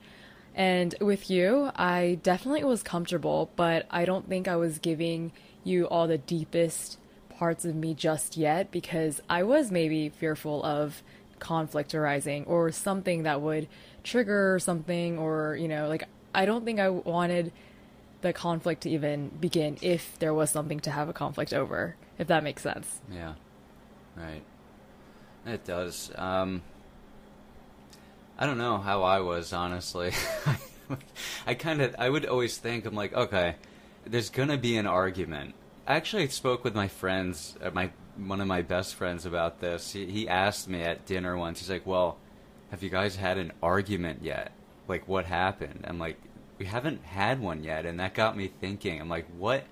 And 0.54 0.94
with 1.00 1.30
you, 1.30 1.72
I 1.76 2.20
definitely 2.24 2.64
was 2.64 2.84
comfortable, 2.84 3.52
but 3.56 3.86
I 3.90 4.06
don't 4.06 4.28
think 4.28 4.48
I 4.48 4.58
was 4.58 4.80
giving 4.80 5.32
you 5.64 5.86
all 5.86 6.08
the 6.08 6.18
deepest 6.18 6.98
parts 7.30 7.66
of 7.66 7.76
me 7.76 7.94
just 7.94 8.38
yet 8.38 8.72
because 8.72 9.22
I 9.30 9.44
was 9.44 9.72
maybe 9.72 10.10
fearful 10.10 10.64
of 10.64 11.02
conflict 11.40 11.96
arising 11.96 12.46
or 12.46 12.72
something 12.72 13.24
that 13.24 13.42
would 13.42 13.68
trigger 14.04 14.60
something 14.60 15.18
or, 15.18 15.56
you 15.56 15.68
know, 15.68 15.88
like 15.88 16.04
I 16.34 16.46
don't 16.46 16.66
think 16.66 16.80
I 16.80 16.90
wanted 16.90 17.52
the 18.22 18.34
conflict 18.34 18.82
to 18.84 18.90
even 18.90 19.30
begin 19.30 19.78
if 19.82 20.18
there 20.20 20.34
was 20.34 20.50
something 20.50 20.80
to 20.82 20.92
have 20.92 21.10
a 21.10 21.14
conflict 21.14 21.54
over, 21.54 21.96
if 22.18 22.28
that 22.28 22.44
makes 22.44 22.62
sense. 22.62 23.00
Yeah. 23.12 23.34
Right. 24.16 24.44
It 25.46 25.66
does. 25.66 26.12
Um, 26.16 26.62
I 28.38 28.46
don't 28.46 28.58
know 28.58 28.78
how 28.78 29.04
I 29.04 29.20
was 29.22 29.54
honestly. 29.54 30.12
I 31.48 31.54
kind 31.54 31.82
of 31.82 31.96
I 31.98 32.10
would 32.10 32.26
always 32.26 32.58
think 32.58 32.86
I'm 32.86 32.96
like, 32.96 33.14
okay, 33.14 33.56
there's 34.06 34.30
gonna 34.30 34.58
be 34.58 34.78
an 34.78 34.88
argument. 34.88 35.56
Actually, 35.88 36.24
I 36.24 36.28
spoke 36.28 36.64
with 36.64 36.76
my 36.76 36.88
friends, 36.88 37.58
uh, 37.62 37.72
my 37.72 37.92
one 38.18 38.42
of 38.42 38.48
my 38.48 38.62
best 38.62 38.96
friends 38.96 39.26
about 39.26 39.62
this. 39.62 39.94
He, 39.94 40.06
he 40.06 40.28
asked 40.28 40.70
me 40.70 40.82
at 40.82 41.06
dinner 41.06 41.38
once. 41.38 41.60
He's 41.60 41.70
like, 41.70 41.86
"Well, 41.86 42.18
have 42.72 42.84
you 42.84 42.90
guys 42.90 43.16
had 43.16 43.38
an 43.38 43.52
argument 43.64 44.20
yet? 44.22 44.52
Like, 44.92 45.08
what 45.08 45.26
happened?" 45.26 45.86
I'm 45.88 45.98
like, 45.98 46.18
"We 46.60 46.66
haven't 46.66 47.04
had 47.04 47.40
one 47.40 47.64
yet," 47.64 47.86
and 47.86 48.00
that 48.00 48.14
got 48.14 48.38
me 48.38 48.48
thinking. 48.48 49.00
I'm 49.00 49.10
like, 49.10 49.26
"What? 49.38 49.64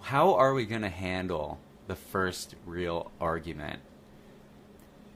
How 0.00 0.34
are 0.34 0.54
we 0.54 0.64
gonna 0.64 0.88
handle 0.88 1.58
the 1.86 1.96
first 1.96 2.54
real 2.66 3.10
argument?" 3.20 3.80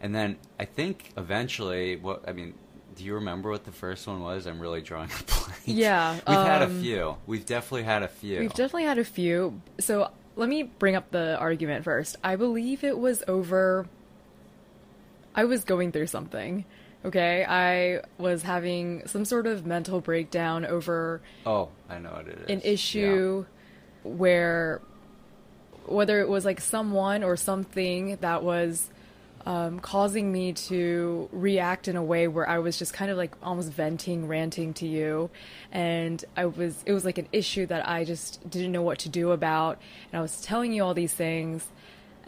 And 0.01 0.15
then 0.15 0.37
I 0.61 0.65
think 0.65 1.13
eventually, 1.17 1.97
what 1.97 2.29
I 2.29 2.33
mean, 2.33 2.55
do 2.97 3.05
you 3.05 3.15
remember 3.15 3.51
what 3.51 3.65
the 3.65 3.73
first 3.73 4.07
one 4.07 4.21
was? 4.21 4.47
I'm 4.47 4.61
really 4.61 4.83
drawing 4.83 5.11
a 5.11 5.23
blank. 5.27 5.63
Yeah, 5.65 6.15
we've 6.15 6.37
had 6.37 6.63
a 6.63 6.67
um, 6.67 6.83
few. 6.83 7.17
We've 7.27 7.47
definitely 7.47 7.85
had 7.85 8.03
a 8.03 8.09
few. 8.09 8.41
We've 8.41 8.51
definitely 8.51 8.85
had 8.85 8.99
a 8.99 9.05
few. 9.05 9.61
So 9.79 10.11
let 10.37 10.49
me 10.49 10.65
bring 10.65 10.95
up 10.95 11.11
the 11.11 11.39
argument 11.39 11.85
first. 11.85 12.17
I 12.23 12.37
believe 12.37 12.85
it 12.85 12.99
was 12.99 13.23
over. 13.29 13.87
I 15.35 15.45
was 15.45 15.65
going 15.65 15.93
through 15.93 16.09
something. 16.09 16.65
Okay, 17.05 17.45
I 17.45 18.03
was 18.19 18.43
having 18.43 19.07
some 19.07 19.25
sort 19.25 19.47
of 19.47 19.67
mental 19.67 20.01
breakdown 20.01 20.65
over 20.65 21.21
oh, 21.45 21.69
I 21.89 21.99
know 21.99 22.11
what 22.11 22.29
it 22.29 22.39
is. 22.39 22.49
an 22.49 22.61
issue 22.63 23.45
where 24.05 24.81
whether 25.87 26.21
it 26.21 26.29
was 26.29 26.45
like 26.45 26.61
someone 26.61 27.25
or 27.25 27.37
something 27.37 28.17
that 28.21 28.45
was 28.45 28.89
um, 29.45 29.81
causing 29.81 30.31
me 30.31 30.53
to 30.53 31.29
react 31.33 31.89
in 31.89 31.97
a 31.97 32.03
way 32.03 32.29
where 32.29 32.49
I 32.49 32.61
was 32.61 32.79
just 32.79 32.93
kind 32.93 33.11
of 33.11 33.17
like 33.17 33.33
almost 33.43 33.73
venting, 33.73 34.29
ranting 34.29 34.73
to 34.75 34.87
you, 34.87 35.31
and 35.73 36.25
I 36.37 36.47
was 36.47 36.83
it 36.87 36.93
was 36.93 37.05
like 37.05 37.19
an 37.19 37.29
issue 37.33 37.67
that 37.67 37.89
I 37.89 38.05
just 38.05 38.49
didn't 38.49 38.73
know 38.73 38.83
what 38.83 39.01
to 39.01 39.09
do 39.09 39.33
about, 39.33 39.81
and 40.11 40.19
I 40.19 40.23
was 40.23 40.41
telling 40.43 40.73
you 40.73 40.85
all 40.85 40.95
these 40.95 41.13
things, 41.13 41.67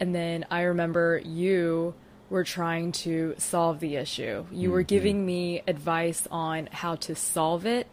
and 0.00 0.12
then 0.14 0.47
I 0.50 0.62
remember 0.62 1.21
you 1.25 1.95
were 2.31 2.45
trying 2.45 2.93
to 2.93 3.35
solve 3.38 3.81
the 3.81 3.97
issue. 3.97 4.47
You 4.50 4.71
were 4.71 4.83
giving 4.83 5.25
me 5.25 5.62
advice 5.66 6.26
on 6.31 6.69
how 6.73 6.97
to 6.97 7.14
solve 7.14 7.66
it 7.66 7.87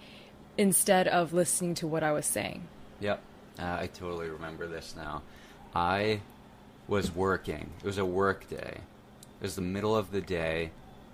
instead 0.58 1.08
of 1.08 1.34
listening 1.34 1.76
to 1.76 1.88
what 1.88 2.04
I 2.04 2.12
was 2.12 2.26
saying. 2.26 2.68
Yep. 3.00 3.22
Uh, 3.60 3.78
I 3.82 3.88
totally 3.88 4.30
remember 4.30 4.68
this 4.68 4.96
now. 4.96 5.22
I 5.76 6.22
was 6.88 7.14
working. 7.14 7.70
It 7.80 7.86
was 7.86 7.98
a 7.98 8.06
work 8.06 8.50
day. 8.50 8.78
It 9.40 9.44
was 9.44 9.56
the 9.56 9.62
middle 9.62 9.96
of 9.96 10.12
the 10.12 10.22
day, 10.22 10.72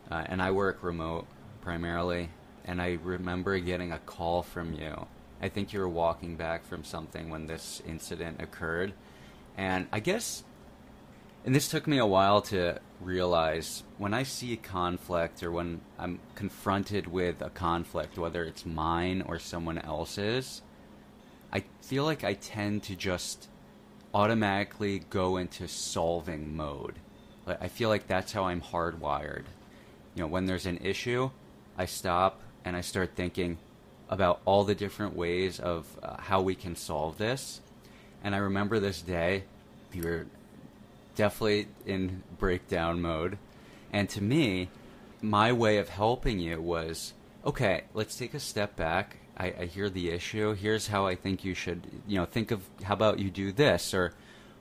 uh, 0.10 0.24
and 0.28 0.42
I 0.42 0.52
work 0.52 0.84
remote 0.84 1.28
primarily. 1.62 2.30
And 2.66 2.82
I 2.82 2.98
remember 3.02 3.58
getting 3.60 3.92
a 3.92 4.00
call 4.00 4.44
from 4.44 4.74
you. 4.74 5.08
I 5.42 5.50
think 5.50 5.72
you 5.72 5.80
were 5.80 5.90
walking 5.90 6.36
back 6.36 6.66
from 6.66 6.84
something 6.84 7.30
when 7.30 7.48
this 7.48 7.82
incident 7.88 8.42
occurred. 8.42 8.94
And 9.58 9.88
I 9.92 10.00
guess, 10.00 10.44
and 11.46 11.56
this 11.56 11.70
took 11.70 11.88
me 11.88 11.98
a 11.98 12.06
while 12.06 12.42
to 12.44 12.80
realize 13.02 13.84
when 13.98 14.14
I 14.14 14.24
see 14.24 14.54
a 14.54 14.58
conflict 14.58 15.44
or 15.44 15.52
when 15.52 15.82
I'm 16.00 16.20
confronted 16.36 17.08
with 17.08 17.42
a 17.42 17.50
conflict, 17.50 18.18
whether 18.18 18.44
it's 18.44 18.66
mine 18.66 19.24
or 19.28 19.40
someone 19.40 19.78
else's, 19.78 20.62
I 21.52 21.64
feel 21.82 22.04
like 22.04 22.24
I 22.24 22.34
tend 22.34 22.84
to 22.84 22.96
just 22.96 23.50
automatically 24.14 25.00
go 25.10 25.38
into 25.38 25.68
solving 25.68 26.56
mode. 26.56 26.96
Like, 27.46 27.62
I 27.62 27.68
feel 27.68 27.90
like 27.90 28.08
that's 28.08 28.32
how 28.32 28.46
I'm 28.46 28.62
hardwired. 28.62 29.46
You 30.16 30.24
know, 30.24 30.28
when 30.28 30.46
there's 30.46 30.66
an 30.66 30.78
issue, 30.78 31.30
I 31.78 31.86
stop 31.86 32.42
and 32.66 32.76
I 32.76 32.82
start 32.82 33.12
thinking 33.16 33.60
about 34.10 34.42
all 34.46 34.64
the 34.64 34.76
different 34.76 35.16
ways 35.16 35.60
of 35.60 35.86
uh, 36.02 36.18
how 36.20 36.42
we 36.42 36.56
can 36.56 36.76
solve 36.76 37.18
this. 37.18 37.62
And 38.24 38.34
I 38.34 38.40
remember 38.40 38.80
this 38.80 39.02
day, 39.02 39.44
you 39.94 40.04
were 40.04 40.28
definitely 41.18 41.68
in 41.86 42.24
breakdown 42.40 43.02
mode. 43.02 43.38
And 43.92 44.08
to 44.10 44.24
me, 44.24 44.70
my 45.22 45.52
way 45.52 45.78
of 45.78 45.90
helping 45.90 46.40
you 46.40 46.62
was 46.62 47.14
okay, 47.46 47.84
let's 47.94 48.16
take 48.16 48.34
a 48.34 48.40
step 48.40 48.76
back. 48.76 49.18
I, 49.38 49.54
I 49.60 49.66
hear 49.66 49.90
the 49.90 50.10
issue. 50.10 50.54
Here's 50.54 50.88
how 50.88 51.06
I 51.06 51.16
think 51.16 51.44
you 51.44 51.54
should, 51.54 51.82
you 52.08 52.18
know, 52.18 52.26
think 52.26 52.52
of 52.52 52.62
how 52.84 52.94
about 52.94 53.20
you 53.20 53.30
do 53.30 53.52
this 53.52 53.94
or 53.94 54.14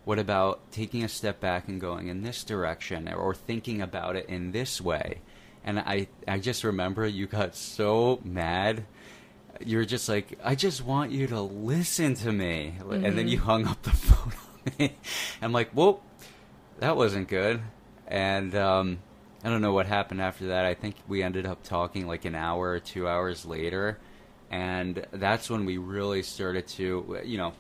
what 0.05 0.19
about 0.19 0.71
taking 0.71 1.03
a 1.03 1.09
step 1.09 1.41
back 1.41 1.69
and 1.69 1.81
going 1.81 2.09
in 2.09 2.23
this 2.23 2.45
direction 2.45 3.13
or 3.13 3.35
thinking 3.35 3.83
about 3.83 4.17
it 4.17 4.29
in 4.29 4.53
this 4.53 4.81
way? 4.81 5.21
And 5.65 5.81
I, 5.81 6.07
I 6.29 6.39
just 6.39 6.63
remember 6.63 7.07
you 7.07 7.27
got 7.27 7.57
so 7.57 8.21
mad. 8.23 8.85
You 9.65 9.79
were 9.79 9.85
just 9.85 10.09
like, 10.09 10.39
I 10.45 10.55
just 10.55 10.85
want 10.85 11.11
you 11.11 11.27
to 11.29 11.41
listen 11.41 12.15
to 12.17 12.31
me. 12.31 12.75
And 12.79 13.05
then 13.05 13.15
mm-hmm. 13.15 13.29
you 13.29 13.39
hung 13.41 13.67
up 13.67 13.83
the 13.83 13.91
phone 14.07 14.33
on 14.67 14.73
me. 14.79 14.97
I'm 15.43 15.53
like, 15.53 15.71
well, 15.75 16.03
that 16.79 16.97
wasn't 16.97 17.29
good. 17.29 17.61
And 18.07 18.55
um, 18.55 18.99
I 19.43 19.49
don't 19.49 19.63
know 19.63 19.73
what 19.73 19.87
happened 19.87 20.21
after 20.21 20.49
that. 20.49 20.65
I 20.65 20.75
think 20.75 20.97
we 21.09 21.23
ended 21.23 21.47
up 21.47 21.63
talking 21.63 22.07
like 22.07 22.25
an 22.25 22.35
hour 22.35 22.71
or 22.71 22.81
two 22.81 23.09
hours 23.09 23.45
later. 23.45 23.99
And 24.51 25.05
that's 25.11 25.51
when 25.51 25.65
we 25.65 25.79
really 25.79 26.23
started 26.23 26.69
to, 26.69 27.21
you 27.25 27.37
know, 27.37 27.53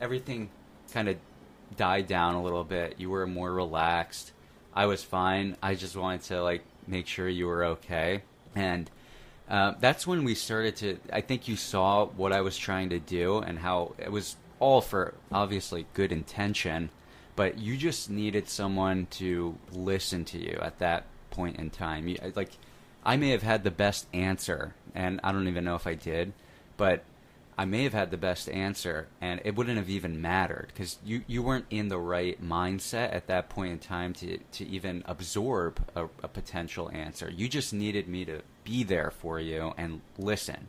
everything 0.00 0.50
kind 0.92 1.08
of 1.08 1.16
died 1.76 2.06
down 2.06 2.34
a 2.34 2.42
little 2.42 2.64
bit. 2.64 2.96
You 2.98 3.10
were 3.10 3.26
more 3.26 3.52
relaxed. 3.52 4.32
I 4.74 4.86
was 4.86 5.02
fine. 5.02 5.56
I 5.62 5.74
just 5.74 5.96
wanted 5.96 6.22
to 6.24 6.42
like 6.42 6.62
make 6.86 7.06
sure 7.06 7.28
you 7.28 7.46
were 7.46 7.64
okay. 7.64 8.22
And 8.54 8.90
uh, 9.48 9.74
that's 9.80 10.06
when 10.06 10.24
we 10.24 10.34
started 10.34 10.76
to. 10.76 10.98
I 11.12 11.20
think 11.20 11.46
you 11.46 11.56
saw 11.56 12.06
what 12.06 12.32
I 12.32 12.40
was 12.40 12.56
trying 12.56 12.90
to 12.90 12.98
do 12.98 13.38
and 13.38 13.58
how 13.58 13.94
it 13.98 14.10
was 14.10 14.36
all 14.58 14.80
for 14.80 15.14
obviously 15.30 15.86
good 15.94 16.12
intention, 16.12 16.90
but 17.36 17.58
you 17.58 17.76
just 17.76 18.10
needed 18.10 18.48
someone 18.48 19.06
to 19.12 19.56
listen 19.72 20.24
to 20.26 20.38
you 20.38 20.58
at 20.62 20.78
that 20.78 21.04
point 21.30 21.56
in 21.58 21.70
time. 21.70 22.08
You, 22.08 22.18
like, 22.34 22.50
I 23.04 23.16
may 23.16 23.30
have 23.30 23.42
had 23.42 23.64
the 23.64 23.70
best 23.70 24.06
answer, 24.12 24.74
and 24.94 25.20
I 25.24 25.32
don't 25.32 25.48
even 25.48 25.64
know 25.64 25.74
if 25.74 25.86
I 25.86 25.94
did, 25.94 26.32
but 26.76 27.04
I 27.58 27.64
may 27.64 27.84
have 27.84 27.92
had 27.92 28.10
the 28.10 28.16
best 28.16 28.48
answer, 28.48 29.08
and 29.20 29.40
it 29.44 29.54
wouldn't 29.54 29.76
have 29.76 29.90
even 29.90 30.20
mattered 30.20 30.68
because 30.68 30.98
you, 31.04 31.22
you 31.26 31.42
weren't 31.42 31.66
in 31.70 31.88
the 31.88 31.98
right 31.98 32.42
mindset 32.42 33.14
at 33.14 33.26
that 33.26 33.48
point 33.50 33.72
in 33.72 33.78
time 33.78 34.12
to, 34.14 34.38
to 34.38 34.66
even 34.66 35.02
absorb 35.06 35.80
a, 35.94 36.04
a 36.22 36.28
potential 36.28 36.90
answer. 36.92 37.30
You 37.30 37.48
just 37.48 37.72
needed 37.72 38.08
me 38.08 38.24
to 38.24 38.40
be 38.64 38.84
there 38.84 39.10
for 39.10 39.38
you 39.40 39.74
and 39.76 40.00
listen. 40.18 40.68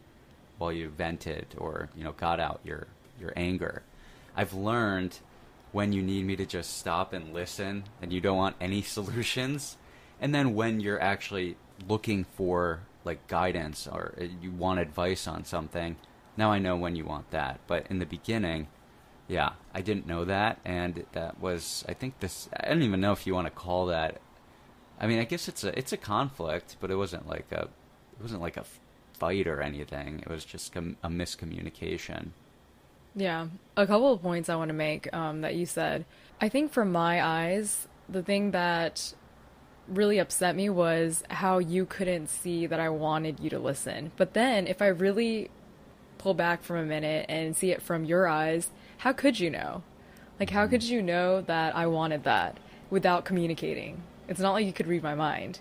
while 0.57 0.71
you 0.71 0.89
vented 0.89 1.47
or 1.57 1.89
you 1.95 2.03
know 2.03 2.13
got 2.13 2.39
out 2.39 2.61
your 2.63 2.87
your 3.19 3.33
anger. 3.35 3.83
I've 4.35 4.53
learned 4.53 5.19
when 5.73 5.91
you 5.91 6.01
need 6.01 6.25
me 6.25 6.37
to 6.37 6.45
just 6.45 6.77
stop 6.77 7.11
and 7.11 7.33
listen 7.33 7.83
and 8.01 8.13
you 8.13 8.21
don't 8.21 8.37
want 8.37 8.55
any 8.61 8.81
solutions 8.97 9.77
and 10.21 10.33
then 10.33 10.55
when 10.55 10.79
you're 10.79 11.01
actually 11.01 11.57
looking 11.89 12.23
for 12.23 12.79
like 13.03 13.27
guidance 13.27 13.85
or 13.87 14.13
uh, 14.19 14.23
you 14.41 14.49
want 14.51 14.79
advice 14.79 15.27
on 15.27 15.43
something 15.43 15.97
now 16.37 16.49
i 16.51 16.57
know 16.57 16.75
when 16.75 16.95
you 16.95 17.05
want 17.05 17.29
that. 17.31 17.59
But 17.67 17.87
in 17.89 17.99
the 17.99 18.05
beginning 18.05 18.67
yeah 19.27 19.51
i 19.73 19.81
didn't 19.81 20.07
know 20.07 20.23
that 20.25 20.59
and 20.63 21.05
that 21.13 21.39
was 21.39 21.83
i 21.87 21.93
think 21.93 22.19
this 22.19 22.49
i 22.57 22.69
don't 22.69 22.83
even 22.83 23.01
know 23.01 23.11
if 23.11 23.25
you 23.25 23.33
want 23.33 23.47
to 23.47 23.51
call 23.51 23.85
that 23.85 24.19
i 24.99 25.07
mean 25.07 25.17
i 25.17 25.23
guess 25.23 25.47
it's 25.47 25.63
a 25.63 25.77
it's 25.79 25.93
a 25.93 25.97
conflict 25.97 26.75
but 26.81 26.91
it 26.91 26.97
wasn't 26.97 27.25
like 27.25 27.49
a 27.53 27.61
it 27.61 28.21
wasn't 28.21 28.41
like 28.41 28.57
a 28.57 28.65
fight 29.13 29.47
or 29.47 29.61
anything. 29.61 30.19
It 30.19 30.29
was 30.29 30.43
just 30.43 30.75
a, 30.75 30.79
a 31.03 31.09
miscommunication 31.09 32.31
Yeah, 33.15 33.47
a 33.77 33.85
couple 33.85 34.11
of 34.11 34.21
points 34.21 34.49
I 34.49 34.55
want 34.55 34.69
to 34.69 34.73
make 34.73 35.13
um, 35.13 35.41
that 35.41 35.55
you 35.55 35.65
said. 35.65 36.05
I 36.41 36.49
think 36.49 36.71
from 36.71 36.91
my 36.91 37.23
eyes, 37.23 37.87
the 38.09 38.23
thing 38.23 38.51
that 38.51 39.13
really 39.87 40.17
upset 40.17 40.55
me 40.55 40.69
was 40.69 41.23
how 41.29 41.59
you 41.59 41.85
couldn't 41.85 42.27
see 42.27 42.65
that 42.65 42.79
I 42.79 42.89
wanted 42.89 43.39
you 43.39 43.49
to 43.51 43.59
listen. 43.59 44.11
But 44.17 44.33
then, 44.33 44.65
if 44.65 44.81
I 44.81 44.87
really 44.87 45.51
pull 46.17 46.33
back 46.33 46.63
from 46.63 46.77
a 46.77 46.85
minute 46.85 47.25
and 47.29 47.55
see 47.55 47.71
it 47.71 47.81
from 47.81 48.05
your 48.05 48.27
eyes, 48.27 48.69
how 48.97 49.13
could 49.13 49.39
you 49.39 49.49
know? 49.49 49.83
Like, 50.39 50.49
how 50.49 50.67
could 50.67 50.83
you 50.83 51.01
know 51.01 51.41
that 51.41 51.75
I 51.75 51.85
wanted 51.87 52.23
that 52.23 52.57
without 52.89 53.25
communicating? 53.25 54.01
It's 54.27 54.39
not 54.39 54.53
like 54.53 54.65
you 54.65 54.73
could 54.73 54.87
read 54.87 55.03
my 55.03 55.15
mind. 55.15 55.59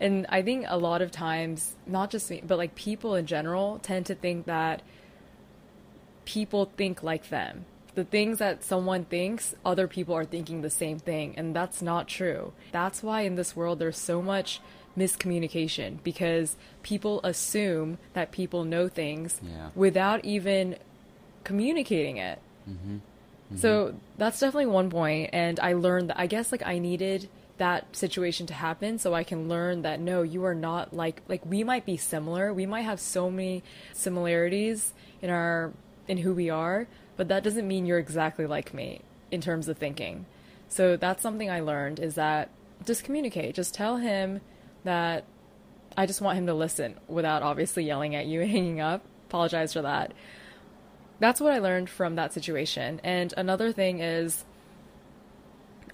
And 0.00 0.26
I 0.28 0.42
think 0.42 0.66
a 0.68 0.76
lot 0.76 1.02
of 1.02 1.10
times, 1.10 1.74
not 1.86 2.10
just 2.10 2.30
me, 2.30 2.42
but 2.46 2.58
like 2.58 2.74
people 2.74 3.14
in 3.14 3.26
general 3.26 3.80
tend 3.82 4.06
to 4.06 4.14
think 4.14 4.46
that 4.46 4.82
people 6.24 6.70
think 6.76 7.02
like 7.02 7.28
them. 7.28 7.64
The 7.94 8.04
things 8.04 8.38
that 8.38 8.64
someone 8.64 9.04
thinks, 9.04 9.54
other 9.64 9.86
people 9.86 10.14
are 10.16 10.24
thinking 10.24 10.62
the 10.62 10.70
same 10.70 10.98
thing, 10.98 11.34
and 11.36 11.54
that's 11.54 11.80
not 11.80 12.08
true. 12.08 12.52
That's 12.72 13.02
why 13.02 13.22
in 13.22 13.36
this 13.36 13.54
world 13.54 13.78
there's 13.78 13.98
so 13.98 14.20
much 14.20 14.60
miscommunication 14.98 15.98
because 16.02 16.56
people 16.82 17.20
assume 17.22 17.98
that 18.12 18.32
people 18.32 18.64
know 18.64 18.88
things 18.88 19.40
Yeah. 19.42 19.70
without 19.74 20.24
even 20.24 20.76
communicating 21.44 22.16
it. 22.16 22.38
Mm-hmm. 22.68 22.98
So 23.56 23.88
mm-hmm. 23.88 23.98
that's 24.18 24.40
definitely 24.40 24.66
one 24.66 24.90
point, 24.90 25.30
and 25.32 25.60
I 25.60 25.74
learned 25.74 26.10
that 26.10 26.18
I 26.18 26.26
guess 26.26 26.50
like 26.50 26.66
I 26.66 26.78
needed 26.78 27.28
that 27.58 27.94
situation 27.94 28.46
to 28.48 28.54
happen 28.54 28.98
so 28.98 29.14
I 29.14 29.22
can 29.22 29.48
learn 29.48 29.82
that 29.82 30.00
no, 30.00 30.22
you 30.22 30.44
are 30.44 30.54
not 30.56 30.92
like 30.92 31.22
like 31.28 31.44
we 31.46 31.62
might 31.62 31.86
be 31.86 31.96
similar, 31.96 32.52
we 32.52 32.66
might 32.66 32.82
have 32.82 32.98
so 32.98 33.30
many 33.30 33.62
similarities 33.92 34.92
in 35.22 35.30
our 35.30 35.72
in 36.08 36.18
who 36.18 36.34
we 36.34 36.50
are, 36.50 36.86
but 37.16 37.28
that 37.28 37.42
doesn't 37.42 37.66
mean 37.66 37.86
you're 37.86 37.98
exactly 37.98 38.46
like 38.46 38.74
me 38.74 39.00
in 39.30 39.40
terms 39.40 39.68
of 39.68 39.78
thinking. 39.78 40.26
So 40.68 40.96
that's 40.96 41.22
something 41.22 41.50
I 41.50 41.60
learned 41.60 42.00
is 42.00 42.14
that 42.14 42.50
just 42.84 43.04
communicate, 43.04 43.54
just 43.54 43.74
tell 43.74 43.96
him 43.96 44.40
that 44.84 45.24
I 45.96 46.06
just 46.06 46.20
want 46.20 46.38
him 46.38 46.46
to 46.46 46.54
listen 46.54 46.96
without 47.08 47.42
obviously 47.42 47.84
yelling 47.84 48.14
at 48.14 48.26
you 48.26 48.40
and 48.42 48.50
hanging 48.50 48.80
up. 48.80 49.02
Apologize 49.28 49.72
for 49.72 49.82
that 49.82 50.12
that's 51.20 51.40
what 51.40 51.52
I 51.52 51.58
learned 51.58 51.88
from 51.88 52.16
that 52.16 52.32
situation. 52.32 53.00
And 53.04 53.32
another 53.36 53.72
thing 53.72 54.00
is, 54.00 54.44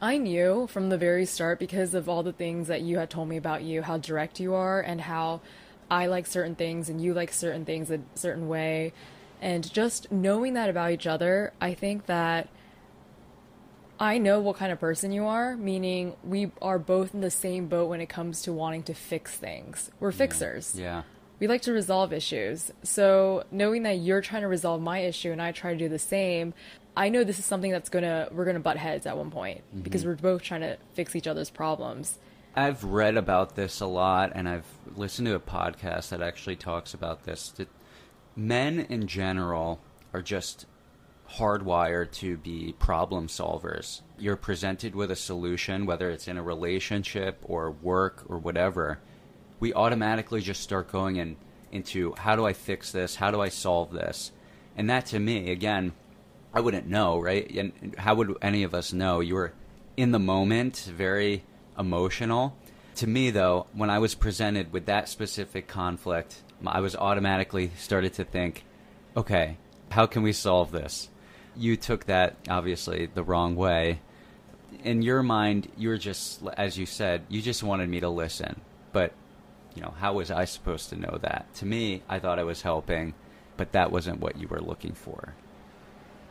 I 0.01 0.17
knew 0.17 0.67
from 0.67 0.89
the 0.89 0.97
very 0.97 1.27
start 1.27 1.59
because 1.59 1.95
of 1.95 2.09
all 2.09 2.23
the 2.23 2.33
things 2.33 2.69
that 2.69 2.81
you 2.81 2.99
had 2.99 3.11
told 3.11 3.29
me 3.29 3.37
about 3.37 3.63
you, 3.63 3.83
how 3.83 3.99
direct 3.99 4.41
you 4.41 4.55
are, 4.55 4.81
and 4.81 5.01
how 5.01 5.43
I 5.91 6.07
like 6.07 6.27
certain 6.27 6.55
things 6.55 6.89
and 6.89 7.01
you 7.01 7.13
like 7.13 7.33
certain 7.33 7.65
things 7.65 7.91
a 7.91 8.01
certain 8.15 8.49
way. 8.49 8.93
And 9.41 9.71
just 9.73 10.13
knowing 10.13 10.55
that 10.55 10.69
about 10.69 10.93
each 10.93 11.07
other, 11.07 11.53
I 11.61 11.75
think 11.75 12.07
that 12.07 12.49
I 13.99 14.19
know 14.19 14.41
what 14.41 14.57
kind 14.57 14.73
of 14.73 14.79
person 14.79 15.13
you 15.13 15.27
are, 15.27 15.57
meaning 15.57 16.15
we 16.23 16.53
are 16.61 16.79
both 16.79 17.15
in 17.15 17.21
the 17.21 17.31
same 17.31 17.67
boat 17.67 17.89
when 17.89 18.01
it 18.01 18.09
comes 18.09 18.43
to 18.43 18.53
wanting 18.53 18.83
to 18.85 18.95
fix 18.95 19.35
things. 19.35 19.91
We're 19.99 20.13
fixers 20.13 20.75
yeah 20.77 21.03
we 21.41 21.49
like 21.49 21.63
to 21.63 21.73
resolve 21.73 22.13
issues. 22.13 22.71
So 22.83 23.45
knowing 23.51 23.83
that 23.85 23.99
you're 23.99 24.21
trying 24.21 24.43
to 24.43 24.49
resolve 24.49 24.81
my 24.81 24.99
issue 24.99 25.33
and 25.33 25.43
I 25.43 25.53
try 25.53 25.73
to 25.73 25.79
do 25.79 25.89
the 25.89 25.99
same, 25.99 26.53
I 26.97 27.09
know 27.09 27.25
this 27.25 27.39
is 27.39 27.47
something 27.47 27.71
that's 27.71 27.89
gonna 27.89 28.29
we're 28.31 28.45
gonna 28.45 28.61
butt 28.61 28.77
heads 28.77 29.07
at 29.07 29.17
one 29.17 29.31
point 29.31 29.63
mm-hmm. 29.71 29.81
because 29.81 30.05
we're 30.05 30.17
both 30.17 30.43
trying 30.43 30.61
to 30.61 30.77
fix 30.93 31.17
each 31.17 31.27
other's 31.27 31.51
problems. 31.51 32.19
I've 32.55 32.85
read 32.85 33.17
about 33.17 33.55
this 33.55 33.81
a 33.81 33.87
lot, 33.87 34.33
and 34.35 34.49
I've 34.49 34.67
listened 34.97 35.27
to 35.29 35.35
a 35.35 35.41
podcast 35.41 36.11
that 36.11 36.21
actually 36.21 36.57
talks 36.57 36.95
about 36.95 37.25
this. 37.25 37.55
Men 38.41 38.87
in 38.89 39.07
general 39.07 39.81
are 40.15 40.23
just 40.23 40.65
hardwired 41.33 42.11
to 42.13 42.39
be 42.39 42.75
problem 42.79 43.27
solvers. 43.27 44.01
You're 44.19 44.37
presented 44.37 44.95
with 44.95 45.11
a 45.11 45.17
solution, 45.17 45.85
whether 45.85 46.09
it's 46.09 46.27
in 46.27 46.39
a 46.39 46.43
relationship 46.43 47.37
or 47.43 47.71
work 47.71 48.25
or 48.31 48.39
whatever. 48.39 48.99
We 49.61 49.75
automatically 49.75 50.41
just 50.41 50.63
start 50.63 50.91
going 50.91 51.17
in 51.17 51.37
into 51.71 52.15
how 52.17 52.35
do 52.35 52.47
I 52.47 52.55
fix 52.55 52.93
this? 52.93 53.17
How 53.17 53.31
do 53.31 53.43
I 53.43 53.51
solve 53.51 53.93
this? 53.93 54.33
And 54.75 54.89
that 54.89 55.05
to 55.07 55.21
me, 55.21 55.51
again, 55.51 55.93
I 56.55 56.61
wouldn't 56.61 56.89
know, 56.89 57.21
right? 57.21 57.47
And 57.55 57.95
how 57.99 58.15
would 58.15 58.39
any 58.41 58.63
of 58.63 58.73
us 58.73 58.95
know? 58.95 59.21
You 59.21 59.35
were 59.35 59.53
in 59.99 60.13
the 60.13 60.19
moment, 60.19 60.91
very 60.97 61.45
emotional. 61.79 62.57
To 62.95 63.07
me, 63.07 63.29
though, 63.29 63.67
when 63.75 63.91
I 63.91 63.99
was 63.99 64.15
presented 64.15 64.73
with 64.73 64.87
that 64.87 65.11
specific 65.11 65.69
conflict, 65.69 66.43
I 66.67 66.81
was 66.81 66.97
automatically 66.97 67.71
started 67.77 68.15
to 68.15 68.25
think, 68.25 68.65
okay, 69.17 69.57
how 69.91 70.07
can 70.07 70.23
we 70.23 70.33
solve 70.33 70.71
this? 70.73 71.09
You 71.57 71.77
took 71.77 72.07
that 72.07 72.37
obviously 72.49 73.07
the 73.07 73.23
wrong 73.23 73.57
way. 73.57 74.01
In 74.85 75.03
your 75.03 75.23
mind, 75.23 75.71
you 75.77 75.89
were 75.89 75.99
just, 75.99 76.43
as 76.57 76.79
you 76.79 76.87
said, 76.87 77.23
you 77.29 77.43
just 77.43 77.63
wanted 77.63 77.89
me 77.89 78.01
to 78.01 78.09
listen. 78.09 78.61
But, 78.93 79.13
you 79.75 79.83
know, 79.83 79.95
how 79.99 80.15
was 80.15 80.31
I 80.31 80.45
supposed 80.45 80.91
to 80.91 80.97
know 80.97 81.19
that? 81.23 81.53
To 81.57 81.67
me, 81.67 82.03
I 82.09 82.19
thought 82.19 82.39
I 82.39 82.45
was 82.45 82.63
helping, 82.63 83.15
but 83.57 83.73
that 83.73 83.91
wasn't 83.91 84.21
what 84.21 84.39
you 84.39 84.49
were 84.49 84.61
looking 84.61 84.93
for. 84.93 85.35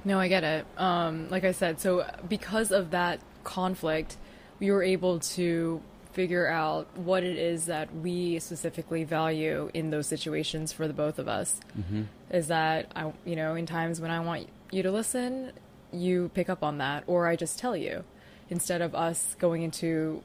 No, 0.06 0.20
I 0.20 0.30
get 0.30 0.44
it. 0.44 0.66
Um, 0.78 1.30
like 1.30 1.44
I 1.44 1.52
said, 1.52 1.80
so 1.82 2.10
because 2.28 2.72
of 2.72 2.92
that 2.92 3.20
conflict, 3.44 4.18
we 4.60 4.72
were 4.72 4.84
able 4.84 5.20
to 5.20 5.82
figure 6.12 6.48
out 6.48 6.88
what 6.98 7.24
it 7.24 7.38
is 7.38 7.66
that 7.68 7.94
we 7.96 8.40
specifically 8.40 9.04
value 9.04 9.70
in 9.74 9.90
those 9.92 10.08
situations 10.08 10.72
for 10.72 10.88
the 10.88 10.94
both 10.94 11.20
of 11.20 11.28
us. 11.28 11.60
Mm-hmm. 11.78 12.04
Is 12.32 12.48
that 12.48 12.92
I, 12.96 13.12
you 13.26 13.36
know, 13.36 13.56
in 13.56 13.66
times 13.66 14.02
when 14.02 14.12
I 14.12 14.20
want 14.20 14.48
you 14.72 14.84
to 14.84 14.92
listen, 14.92 15.52
you 15.92 16.30
pick 16.34 16.50
up 16.50 16.64
on 16.64 16.80
that, 16.80 17.04
or 17.08 17.28
I 17.28 17.36
just 17.36 17.60
tell 17.60 17.76
you, 17.76 18.04
instead 18.50 18.82
of 18.82 18.96
us 18.96 19.36
going 19.40 19.62
into 19.64 20.22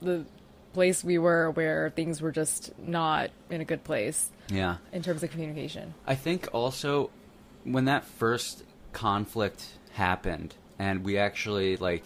the 0.00 0.24
place 0.72 1.04
we 1.04 1.18
were 1.18 1.50
where 1.50 1.90
things 1.90 2.20
were 2.22 2.32
just 2.32 2.72
not 2.78 3.30
in 3.50 3.60
a 3.60 3.64
good 3.64 3.84
place 3.84 4.30
Yeah. 4.48 4.76
in 4.92 5.02
terms 5.02 5.22
of 5.22 5.30
communication. 5.30 5.92
I 6.06 6.14
think 6.14 6.48
also 6.52 7.10
when 7.64 7.84
that 7.84 8.04
first 8.04 8.64
conflict 8.92 9.66
happened 9.92 10.54
and 10.78 11.04
we 11.04 11.18
actually 11.18 11.76
like 11.76 12.04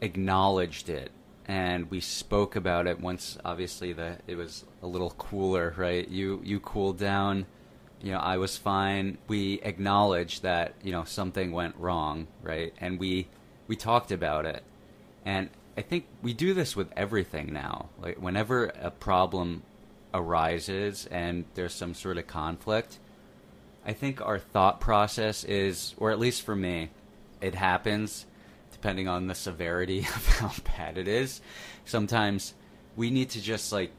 acknowledged 0.00 0.88
it 0.88 1.10
and 1.48 1.90
we 1.90 2.00
spoke 2.00 2.56
about 2.56 2.86
it 2.86 3.00
once 3.00 3.38
obviously 3.42 3.94
the 3.94 4.18
it 4.26 4.36
was 4.36 4.64
a 4.82 4.86
little 4.86 5.10
cooler, 5.12 5.74
right? 5.76 6.06
You 6.06 6.40
you 6.44 6.60
cooled 6.60 6.98
down, 6.98 7.46
you 8.02 8.12
know, 8.12 8.18
I 8.18 8.36
was 8.36 8.58
fine. 8.58 9.16
We 9.26 9.60
acknowledged 9.62 10.42
that, 10.42 10.74
you 10.82 10.92
know, 10.92 11.04
something 11.04 11.50
went 11.50 11.74
wrong, 11.76 12.28
right? 12.42 12.74
And 12.80 13.00
we 13.00 13.28
we 13.66 13.76
talked 13.76 14.12
about 14.12 14.44
it. 14.44 14.62
And 15.24 15.48
I 15.76 15.82
think 15.82 16.06
we 16.22 16.34
do 16.34 16.52
this 16.52 16.76
with 16.76 16.92
everything 16.94 17.52
now. 17.52 17.88
Like 18.00 18.20
whenever 18.20 18.66
a 18.66 18.90
problem 18.90 19.62
arises 20.12 21.06
and 21.10 21.46
there's 21.54 21.74
some 21.74 21.94
sort 21.94 22.18
of 22.18 22.26
conflict, 22.26 22.98
I 23.86 23.94
think 23.94 24.20
our 24.20 24.38
thought 24.38 24.80
process 24.80 25.44
is, 25.44 25.94
or 25.96 26.10
at 26.10 26.18
least 26.18 26.42
for 26.42 26.54
me, 26.54 26.90
it 27.40 27.54
happens 27.54 28.26
depending 28.72 29.08
on 29.08 29.26
the 29.26 29.34
severity 29.34 29.98
of 30.16 30.26
how 30.38 30.52
bad 30.76 30.98
it 30.98 31.08
is. 31.08 31.40
Sometimes 31.84 32.54
we 32.96 33.10
need 33.10 33.30
to 33.30 33.40
just 33.40 33.72
like 33.72 33.92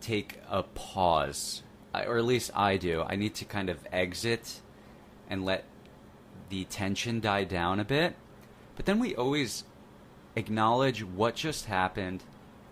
take 0.00 0.38
a 0.48 0.62
pause, 0.62 1.62
I- 1.94 2.04
or 2.04 2.18
at 2.18 2.24
least 2.24 2.50
I 2.54 2.76
do. 2.76 3.02
I 3.06 3.16
need 3.16 3.34
to 3.36 3.44
kind 3.44 3.68
of 3.68 3.78
exit 3.92 4.60
and 5.28 5.44
let 5.44 5.64
the 6.48 6.64
tension 6.64 7.20
die 7.20 7.44
down 7.44 7.78
a 7.80 7.84
bit. 7.84 8.16
But 8.76 8.86
then 8.86 8.98
we 8.98 9.14
always 9.14 9.64
acknowledge 10.36 11.04
what 11.04 11.34
just 11.34 11.66
happened 11.66 12.22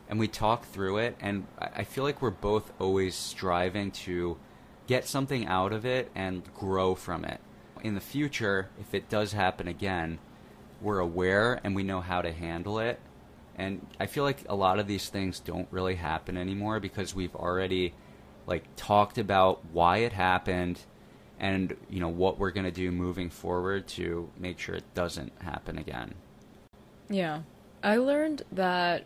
and 0.09 0.19
we 0.19 0.29
talk 0.29 0.64
through 0.64 0.99
it 0.99 1.17
and 1.21 1.47
I 1.59 1.69
I 1.77 1.85
feel 1.85 2.05
like 2.05 2.23
we're 2.23 2.31
both 2.31 2.73
always 2.81 3.14
striving 3.14 3.91
to 3.91 4.38
get 4.87 5.07
something 5.07 5.47
out 5.47 5.73
of 5.73 5.85
it 5.85 6.11
and 6.14 6.43
grow 6.55 6.95
from 6.95 7.25
it. 7.25 7.41
In 7.83 7.95
the 7.95 8.01
future, 8.01 8.71
if 8.81 8.95
it 8.95 9.09
does 9.09 9.33
happen 9.33 9.69
again, 9.69 10.19
we're 10.81 11.01
aware 11.01 11.61
and 11.64 11.75
we 11.75 11.83
know 11.83 12.01
how 12.01 12.23
to 12.23 12.33
handle 12.33 12.79
it. 12.79 13.01
And 13.57 13.85
I 13.99 14.07
feel 14.07 14.25
like 14.25 14.45
a 14.49 14.55
lot 14.55 14.79
of 14.79 14.87
these 14.87 15.09
things 15.09 15.41
don't 15.41 15.69
really 15.71 15.97
happen 15.97 16.37
anymore 16.37 16.79
because 16.79 17.14
we've 17.14 17.35
already 17.35 17.93
like 18.47 18.64
talked 18.77 19.19
about 19.19 19.64
why 19.73 19.99
it 19.99 20.12
happened 20.12 20.81
and 21.41 21.77
you 21.88 22.01
know 22.01 22.09
what 22.09 22.38
we're 22.38 22.51
going 22.51 22.64
to 22.64 22.73
do 22.73 22.91
moving 22.91 23.31
forward 23.31 23.87
to 23.87 24.29
make 24.38 24.59
sure 24.59 24.75
it 24.75 24.95
doesn't 24.95 25.33
happen 25.43 25.79
again. 25.79 26.14
Yeah. 27.09 27.43
I 27.83 27.97
learned 27.97 28.43
that 28.53 29.05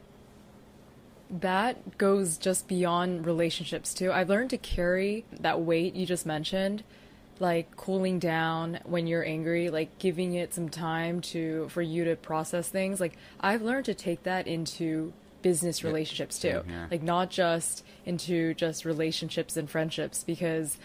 that 1.30 1.96
goes 1.98 2.37
just 2.37 2.68
beyond 2.68 3.26
relationships 3.26 3.94
too. 3.94 4.12
I've 4.12 4.28
learned 4.28 4.50
to 4.50 4.58
carry 4.58 5.24
that 5.40 5.61
weight 5.61 5.94
you 5.94 6.04
just 6.04 6.26
mentioned, 6.26 6.85
like 7.42 7.76
cooling 7.76 8.20
down 8.20 8.78
when 8.85 9.09
you're 9.09 9.24
angry, 9.24 9.68
like 9.68 9.98
giving 9.98 10.35
it 10.35 10.55
some 10.55 10.68
time 10.68 11.20
to 11.20 11.68
for 11.70 11.83
you 11.83 12.05
to 12.05 12.14
process 12.14 12.68
things. 12.68 13.00
Like 13.00 13.14
I've 13.40 13.62
learned 13.62 13.87
to 13.87 13.94
take 13.94 14.22
that 14.22 14.46
into 14.46 15.12
business 15.42 15.83
relationships 15.83 16.38
too. 16.38 16.62
Like 16.88 17.02
not 17.02 17.31
just 17.31 17.85
into 18.07 18.55
just 18.55 18.85
relationships 18.85 19.57
and 19.57 19.68
friendships 19.68 20.22
because 20.22 20.78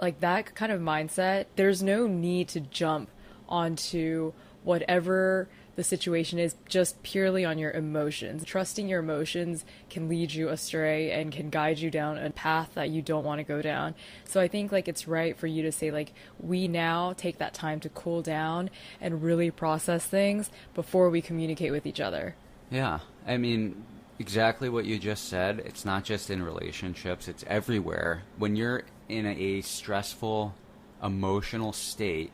like 0.00 0.20
that 0.20 0.54
kind 0.54 0.72
of 0.72 0.80
mindset, 0.80 1.44
there's 1.56 1.82
no 1.82 2.06
need 2.06 2.48
to 2.48 2.60
jump 2.60 3.10
onto 3.46 4.32
whatever 4.64 5.48
the 5.78 5.84
situation 5.84 6.40
is 6.40 6.56
just 6.66 7.00
purely 7.04 7.44
on 7.44 7.56
your 7.56 7.70
emotions. 7.70 8.44
Trusting 8.44 8.88
your 8.88 8.98
emotions 8.98 9.64
can 9.88 10.08
lead 10.08 10.32
you 10.32 10.48
astray 10.48 11.12
and 11.12 11.30
can 11.30 11.50
guide 11.50 11.78
you 11.78 11.88
down 11.88 12.18
a 12.18 12.30
path 12.30 12.70
that 12.74 12.90
you 12.90 13.00
don't 13.00 13.22
want 13.22 13.38
to 13.38 13.44
go 13.44 13.62
down. 13.62 13.94
So 14.24 14.40
I 14.40 14.48
think 14.48 14.72
like 14.72 14.88
it's 14.88 15.06
right 15.06 15.38
for 15.38 15.46
you 15.46 15.62
to 15.62 15.70
say 15.70 15.92
like 15.92 16.14
we 16.40 16.66
now 16.66 17.12
take 17.12 17.38
that 17.38 17.54
time 17.54 17.78
to 17.78 17.88
cool 17.90 18.22
down 18.22 18.70
and 19.00 19.22
really 19.22 19.52
process 19.52 20.04
things 20.04 20.50
before 20.74 21.10
we 21.10 21.22
communicate 21.22 21.70
with 21.70 21.86
each 21.86 22.00
other. 22.00 22.34
Yeah. 22.72 22.98
I 23.24 23.36
mean, 23.36 23.84
exactly 24.18 24.68
what 24.68 24.84
you 24.84 24.98
just 24.98 25.28
said. 25.28 25.60
It's 25.60 25.84
not 25.84 26.02
just 26.02 26.28
in 26.28 26.42
relationships, 26.42 27.28
it's 27.28 27.44
everywhere. 27.46 28.24
When 28.36 28.56
you're 28.56 28.82
in 29.08 29.26
a 29.26 29.60
stressful 29.60 30.56
emotional 31.00 31.72
state, 31.72 32.32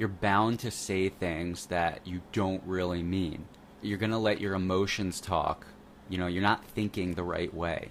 you're 0.00 0.08
bound 0.08 0.58
to 0.58 0.70
say 0.70 1.10
things 1.10 1.66
that 1.66 2.00
you 2.06 2.22
don't 2.32 2.62
really 2.64 3.02
mean. 3.02 3.44
You're 3.82 3.98
going 3.98 4.12
to 4.12 4.16
let 4.16 4.40
your 4.40 4.54
emotions 4.54 5.20
talk. 5.20 5.66
You 6.08 6.16
know, 6.16 6.26
you're 6.26 6.40
not 6.40 6.64
thinking 6.64 7.12
the 7.12 7.22
right 7.22 7.52
way. 7.52 7.90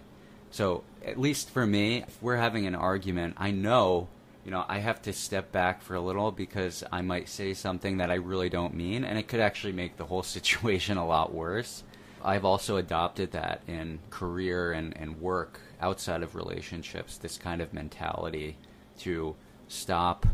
So, 0.50 0.84
at 1.06 1.20
least 1.20 1.52
for 1.52 1.68
me, 1.68 1.98
if 1.98 2.18
we're 2.20 2.38
having 2.38 2.66
an 2.66 2.74
argument, 2.74 3.36
I 3.38 3.52
know, 3.52 4.08
you 4.44 4.50
know, 4.50 4.66
I 4.68 4.80
have 4.80 5.04
to 5.04 5.14
step 5.14 5.52
back 5.52 5.84
for 5.84 5.94
a 5.94 6.02
little 6.02 6.32
because 6.32 6.84
I 6.92 7.04
might 7.04 7.30
say 7.30 7.54
something 7.54 7.98
that 7.98 8.10
I 8.10 8.16
really 8.16 8.50
don't 8.50 8.74
mean, 8.74 9.04
and 9.04 9.20
it 9.20 9.28
could 9.28 9.40
actually 9.40 9.74
make 9.74 9.98
the 9.98 10.06
whole 10.08 10.24
situation 10.38 10.98
a 10.98 11.06
lot 11.06 11.32
worse. 11.32 11.84
I've 12.26 12.44
also 12.44 12.78
adopted 12.78 13.34
that 13.34 13.62
in 13.68 14.00
career 14.10 14.72
and, 14.72 14.98
and 14.98 15.22
work 15.22 15.62
outside 15.80 16.24
of 16.24 16.34
relationships, 16.34 17.18
this 17.18 17.38
kind 17.38 17.62
of 17.62 17.72
mentality 17.72 18.58
to 19.02 19.36
stop, 19.68 20.26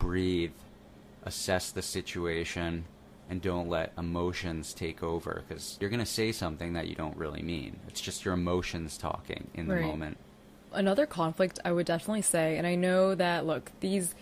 breathe, 0.00 0.50
assess 1.26 1.70
the 1.72 1.82
situation 1.82 2.86
and 3.28 3.42
don't 3.42 3.68
let 3.68 3.92
emotions 3.98 4.72
take 4.72 5.02
over 5.02 5.42
because 5.46 5.76
you're 5.80 5.90
going 5.90 6.00
to 6.00 6.06
say 6.06 6.30
something 6.32 6.74
that 6.74 6.86
you 6.86 6.94
don't 6.94 7.16
really 7.16 7.42
mean. 7.42 7.78
It's 7.88 8.00
just 8.00 8.24
your 8.24 8.34
emotions 8.34 8.96
talking 8.96 9.48
in 9.54 9.66
Right. 9.68 9.80
the 9.80 9.86
moment. 9.86 10.16
Another 10.72 11.06
conflict 11.06 11.58
I 11.64 11.72
would 11.72 11.86
definitely 11.86 12.22
say, 12.22 12.56
and 12.56 12.66
I 12.66 12.76
know 12.76 13.14
that 13.14 13.44
look, 13.46 13.72
these 13.80 14.14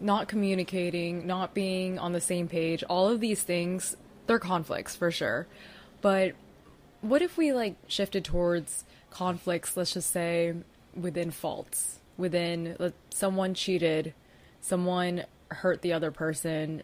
not 0.00 0.28
communicating, 0.28 1.26
not 1.26 1.54
being 1.54 1.98
on 1.98 2.12
the 2.12 2.20
same 2.20 2.48
page, 2.48 2.82
all 2.84 3.08
of 3.08 3.20
these 3.20 3.42
things, 3.42 3.96
they're 4.26 4.38
conflicts 4.38 4.94
for 4.94 5.10
sure. 5.10 5.46
But 6.02 6.32
what 7.00 7.22
if 7.22 7.36
we 7.36 7.52
like 7.52 7.76
shifted 7.86 8.24
towards 8.24 8.84
conflicts, 9.10 9.76
let's 9.76 9.94
just 9.94 10.10
say 10.10 10.54
within 10.94 11.30
faults, 11.30 12.00
within 12.18 12.76
let, 12.78 12.92
someone 13.10 13.54
cheated, 13.54 14.12
someone 14.60 15.24
hurt 15.54 15.82
the 15.82 15.92
other 15.92 16.10
person. 16.10 16.82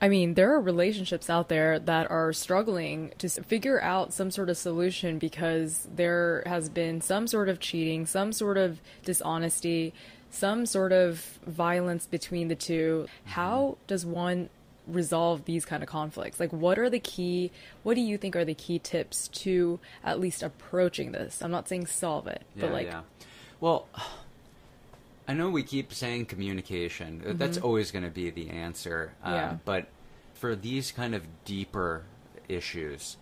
I 0.00 0.08
mean, 0.08 0.34
there 0.34 0.54
are 0.54 0.60
relationships 0.60 1.28
out 1.28 1.48
there 1.48 1.78
that 1.80 2.10
are 2.10 2.32
struggling 2.32 3.12
to 3.18 3.28
figure 3.28 3.82
out 3.82 4.12
some 4.12 4.30
sort 4.30 4.48
of 4.48 4.56
solution 4.56 5.18
because 5.18 5.88
there 5.92 6.44
has 6.46 6.68
been 6.68 7.00
some 7.00 7.26
sort 7.26 7.48
of 7.48 7.58
cheating, 7.58 8.06
some 8.06 8.32
sort 8.32 8.56
of 8.58 8.80
dishonesty, 9.04 9.92
some 10.30 10.66
sort 10.66 10.92
of 10.92 11.40
violence 11.46 12.06
between 12.06 12.48
the 12.48 12.54
two. 12.54 13.08
How 13.24 13.76
does 13.88 14.06
one 14.06 14.50
resolve 14.86 15.44
these 15.46 15.64
kind 15.64 15.82
of 15.82 15.88
conflicts? 15.88 16.38
Like, 16.38 16.52
what 16.52 16.78
are 16.78 16.88
the 16.88 17.00
key, 17.00 17.50
what 17.82 17.94
do 17.94 18.00
you 18.00 18.16
think 18.18 18.36
are 18.36 18.44
the 18.44 18.54
key 18.54 18.78
tips 18.78 19.28
to 19.28 19.80
at 20.04 20.20
least 20.20 20.42
approaching 20.42 21.12
this? 21.12 21.42
I'm 21.42 21.50
not 21.50 21.68
saying 21.68 21.86
solve 21.86 22.26
it, 22.28 22.42
but 22.56 22.72
like, 22.72 22.86
yeah. 22.86 23.02
Well, 23.60 23.88
I 25.28 25.34
know 25.34 25.50
we 25.50 25.62
keep 25.62 25.92
saying 25.92 26.26
communication. 26.26 27.22
Uh, 27.26 27.32
That's 27.34 27.58
always 27.58 27.90
going 27.90 28.04
to 28.04 28.10
be 28.10 28.30
the 28.30 28.48
answer. 28.50 29.12
Um, 29.22 29.32
Mm-hmm. 29.32 29.36
Yeah. 29.36 29.56
But 29.64 29.86
for 30.34 30.56
these 30.56 30.90
kind 30.90 31.14
of 31.14 31.26
deeper 31.44 32.04
issues, 32.48 33.18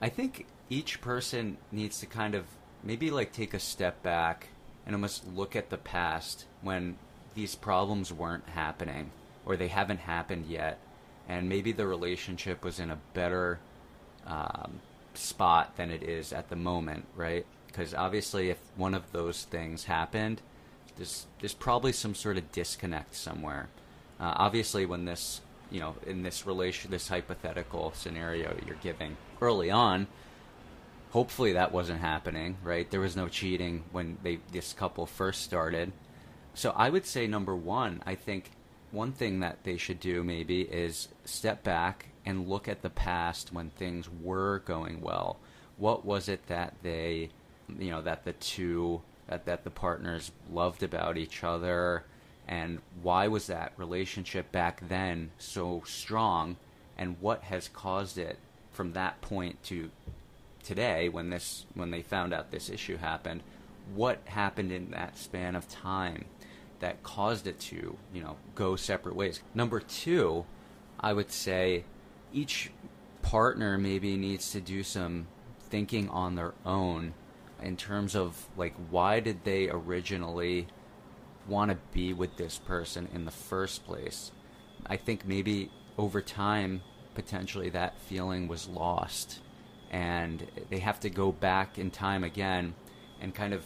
I 0.00 0.10
think 0.10 0.46
each 0.68 1.00
person 1.00 1.56
needs 1.72 1.98
to 2.00 2.06
kind 2.06 2.34
of 2.34 2.44
maybe 2.84 3.10
like 3.10 3.32
take 3.32 3.54
a 3.54 3.58
step 3.58 4.02
back 4.02 4.48
and 4.84 4.94
almost 4.94 5.26
look 5.26 5.56
at 5.56 5.70
the 5.70 5.78
past 5.78 6.44
when 6.60 6.96
these 7.34 7.54
problems 7.54 8.12
weren't 8.12 8.48
happening 8.50 9.10
or 9.46 9.56
they 9.56 9.68
haven't 9.68 10.00
happened 10.00 10.46
yet. 10.46 10.78
And 11.28 11.48
maybe 11.48 11.72
the 11.72 11.86
relationship 11.86 12.64
was 12.64 12.78
in 12.78 12.90
a 12.90 12.98
better 13.14 13.58
um, 14.26 14.80
spot 15.14 15.76
than 15.76 15.90
it 15.90 16.02
is 16.02 16.32
at 16.32 16.50
the 16.50 16.56
moment, 16.56 17.06
right? 17.16 17.46
Because 17.66 17.94
obviously, 17.94 18.50
if 18.50 18.58
one 18.76 18.94
of 18.94 19.10
those 19.12 19.44
things 19.44 19.84
happened, 19.84 20.40
there's 20.96 21.26
there's 21.40 21.54
probably 21.54 21.92
some 21.92 22.14
sort 22.14 22.36
of 22.36 22.50
disconnect 22.52 23.14
somewhere. 23.14 23.68
Uh, 24.18 24.32
obviously, 24.36 24.86
when 24.86 25.04
this 25.04 25.40
you 25.70 25.80
know 25.80 25.94
in 26.06 26.22
this 26.22 26.46
relation, 26.46 26.90
this 26.90 27.08
hypothetical 27.08 27.92
scenario 27.92 28.56
you're 28.66 28.76
giving 28.76 29.16
early 29.40 29.70
on, 29.70 30.06
hopefully 31.10 31.52
that 31.52 31.72
wasn't 31.72 32.00
happening, 32.00 32.56
right? 32.62 32.90
There 32.90 33.00
was 33.00 33.16
no 33.16 33.28
cheating 33.28 33.84
when 33.92 34.18
they 34.22 34.38
this 34.52 34.72
couple 34.72 35.06
first 35.06 35.42
started. 35.42 35.92
So 36.54 36.72
I 36.74 36.88
would 36.88 37.06
say 37.06 37.26
number 37.26 37.54
one, 37.54 38.02
I 38.06 38.14
think 38.14 38.50
one 38.90 39.12
thing 39.12 39.40
that 39.40 39.64
they 39.64 39.76
should 39.76 40.00
do 40.00 40.24
maybe 40.24 40.62
is 40.62 41.08
step 41.24 41.62
back 41.62 42.06
and 42.24 42.48
look 42.48 42.66
at 42.68 42.82
the 42.82 42.90
past 42.90 43.52
when 43.52 43.70
things 43.70 44.08
were 44.22 44.60
going 44.60 45.00
well. 45.00 45.38
What 45.76 46.04
was 46.04 46.28
it 46.28 46.46
that 46.46 46.74
they, 46.82 47.30
you 47.78 47.90
know, 47.90 48.02
that 48.02 48.24
the 48.24 48.32
two, 48.32 49.02
that, 49.28 49.44
that 49.46 49.64
the 49.64 49.70
partners 49.70 50.32
loved 50.50 50.82
about 50.82 51.16
each 51.16 51.42
other, 51.42 52.04
and 52.46 52.80
why 53.02 53.28
was 53.28 53.46
that 53.48 53.72
relationship 53.76 54.52
back 54.52 54.88
then 54.88 55.30
so 55.38 55.82
strong, 55.84 56.56
and 56.96 57.16
what 57.20 57.44
has 57.44 57.68
caused 57.68 58.18
it 58.18 58.38
from 58.70 58.92
that 58.92 59.20
point 59.20 59.62
to 59.64 59.90
today 60.62 61.08
when 61.08 61.30
this 61.30 61.64
when 61.74 61.90
they 61.90 62.02
found 62.02 62.32
out 62.32 62.50
this 62.50 62.70
issue 62.70 62.96
happened? 62.96 63.42
What 63.94 64.20
happened 64.26 64.72
in 64.72 64.90
that 64.90 65.16
span 65.16 65.54
of 65.54 65.68
time 65.68 66.26
that 66.80 67.02
caused 67.02 67.46
it 67.46 67.58
to 67.60 67.96
you 68.12 68.22
know 68.22 68.36
go 68.54 68.76
separate 68.76 69.16
ways? 69.16 69.42
Number 69.54 69.80
2 69.80 70.44
i 71.00 71.12
would 71.12 71.30
say 71.30 71.84
each 72.32 72.70
partner 73.22 73.76
maybe 73.76 74.16
needs 74.16 74.52
to 74.52 74.60
do 74.60 74.82
some 74.82 75.26
thinking 75.68 76.08
on 76.08 76.34
their 76.36 76.54
own 76.64 77.12
in 77.62 77.76
terms 77.76 78.14
of 78.14 78.48
like 78.56 78.74
why 78.90 79.20
did 79.20 79.44
they 79.44 79.68
originally 79.68 80.66
want 81.48 81.70
to 81.70 81.78
be 81.92 82.12
with 82.12 82.36
this 82.36 82.58
person 82.58 83.08
in 83.14 83.24
the 83.24 83.30
first 83.30 83.84
place 83.84 84.32
i 84.86 84.96
think 84.96 85.24
maybe 85.26 85.70
over 85.96 86.20
time 86.20 86.82
potentially 87.14 87.70
that 87.70 87.98
feeling 88.00 88.46
was 88.46 88.68
lost 88.68 89.40
and 89.90 90.46
they 90.70 90.78
have 90.78 91.00
to 91.00 91.10
go 91.10 91.32
back 91.32 91.78
in 91.78 91.90
time 91.90 92.24
again 92.24 92.74
and 93.20 93.34
kind 93.34 93.54
of 93.54 93.64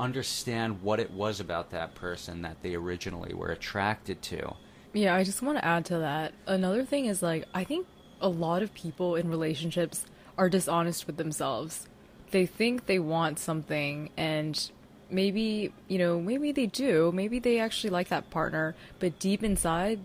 understand 0.00 0.82
what 0.82 0.98
it 0.98 1.10
was 1.12 1.40
about 1.40 1.70
that 1.70 1.94
person 1.94 2.42
that 2.42 2.62
they 2.62 2.74
originally 2.74 3.34
were 3.34 3.48
attracted 3.48 4.20
to. 4.22 4.54
Yeah, 4.92 5.14
I 5.14 5.24
just 5.24 5.42
want 5.42 5.58
to 5.58 5.64
add 5.64 5.84
to 5.86 5.98
that. 5.98 6.34
Another 6.46 6.84
thing 6.84 7.06
is 7.06 7.22
like 7.22 7.46
I 7.54 7.64
think 7.64 7.86
a 8.20 8.28
lot 8.28 8.62
of 8.62 8.74
people 8.74 9.14
in 9.16 9.28
relationships 9.28 10.04
are 10.36 10.48
dishonest 10.48 11.06
with 11.06 11.16
themselves. 11.16 11.88
They 12.32 12.46
think 12.46 12.86
they 12.86 12.98
want 12.98 13.38
something 13.38 14.10
and 14.16 14.70
maybe, 15.08 15.72
you 15.86 15.98
know, 15.98 16.20
maybe 16.20 16.50
they 16.50 16.66
do, 16.66 17.12
maybe 17.14 17.38
they 17.38 17.60
actually 17.60 17.90
like 17.90 18.08
that 18.08 18.30
partner, 18.30 18.74
but 18.98 19.18
deep 19.18 19.44
inside 19.44 20.00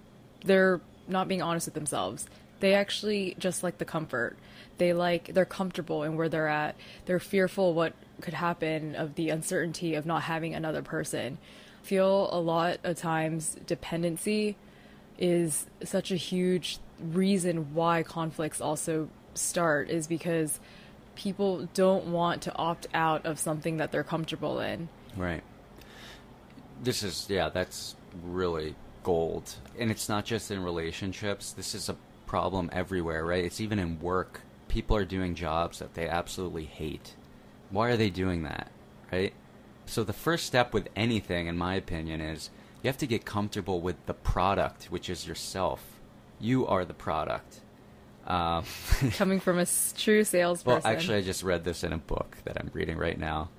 they're 0.46 0.82
not 1.08 1.28
being 1.28 1.42
honest 1.42 1.68
with 1.68 1.74
themselves. 1.74 2.28
They 2.60 2.74
actually 2.74 3.36
just 3.40 3.64
like 3.64 3.78
the 3.78 3.86
comfort. 3.86 4.38
They 4.78 4.94
like 4.94 5.34
they're 5.34 5.46
comfortable 5.46 6.04
in 6.04 6.16
where 6.16 6.30
they're 6.30 6.48
at. 6.48 6.76
They're 7.06 7.20
fearful 7.20 7.74
what 7.74 7.94
could 8.22 8.34
happen 8.34 8.96
of 8.96 9.16
the 9.16 9.30
uncertainty 9.30 9.96
of 9.96 10.06
not 10.06 10.24
having 10.24 10.54
another 10.54 10.82
person. 10.82 11.38
Feel 11.84 12.30
a 12.32 12.40
lot 12.40 12.80
of 12.84 12.98
times 12.98 13.58
dependency 13.66 14.56
is 15.18 15.66
such 15.84 16.12
a 16.12 16.16
huge 16.16 16.80
reason 17.00 17.74
why 17.74 18.04
conflicts 18.04 18.60
also 18.60 19.10
start 19.34 19.90
is 19.90 20.08
because 20.08 20.60
people 21.18 21.68
don't 21.74 22.06
want 22.06 22.44
to 22.44 22.56
opt 22.56 22.88
out 22.94 23.26
of 23.26 23.40
something 23.40 23.78
that 23.78 23.92
they're 23.92 24.04
comfortable 24.04 24.60
in. 24.60 24.88
Right. 25.18 25.44
This 26.82 27.02
is 27.02 27.26
yeah, 27.28 27.50
that's 27.50 27.96
really 28.24 28.76
gold. 29.04 29.56
And 29.80 29.90
it's 29.90 30.08
not 30.08 30.26
just 30.26 30.52
in 30.52 30.64
relationships. 30.64 31.52
This 31.52 31.74
is 31.74 31.90
a 31.90 31.98
problem 32.28 32.70
everywhere, 32.72 33.26
right? 33.26 33.44
It's 33.44 33.60
even 33.60 33.80
in 33.80 34.00
work. 34.00 34.42
People 34.68 34.96
are 34.96 35.06
doing 35.06 35.34
jobs 35.34 35.80
that 35.80 35.96
they 35.96 36.08
absolutely 36.08 36.66
hate. 36.66 37.16
Why 37.72 37.90
are 37.90 37.98
they 37.98 38.12
doing 38.12 38.44
that, 38.44 38.72
right? 39.12 39.34
So 39.88 40.04
the 40.04 40.14
first 40.14 40.46
step 40.46 40.74
with 40.74 40.90
anything, 40.96 41.48
in 41.48 41.58
my 41.58 41.76
opinion, 41.76 42.22
is 42.22 42.52
you 42.84 42.90
have 42.90 42.98
to 43.00 43.08
get 43.08 43.26
comfortable 43.26 43.82
with 43.82 44.06
the 44.06 44.14
product, 44.14 44.86
which 44.86 45.10
is 45.10 45.26
yourself. 45.26 46.00
You 46.40 46.68
are 46.68 46.86
the 46.86 46.94
product. 46.94 47.62
Um, 48.28 48.66
Coming 49.14 49.40
from 49.40 49.58
a 49.58 49.66
true 49.98 50.24
salesperson. 50.24 50.84
well, 50.84 50.94
actually, 50.94 51.18
I 51.18 51.22
just 51.22 51.44
read 51.44 51.64
this 51.64 51.84
in 51.84 51.94
a 51.94 51.98
book 51.98 52.38
that 52.44 52.58
I'm 52.60 52.70
reading 52.74 52.98
right 52.98 53.18
now. 53.18 53.50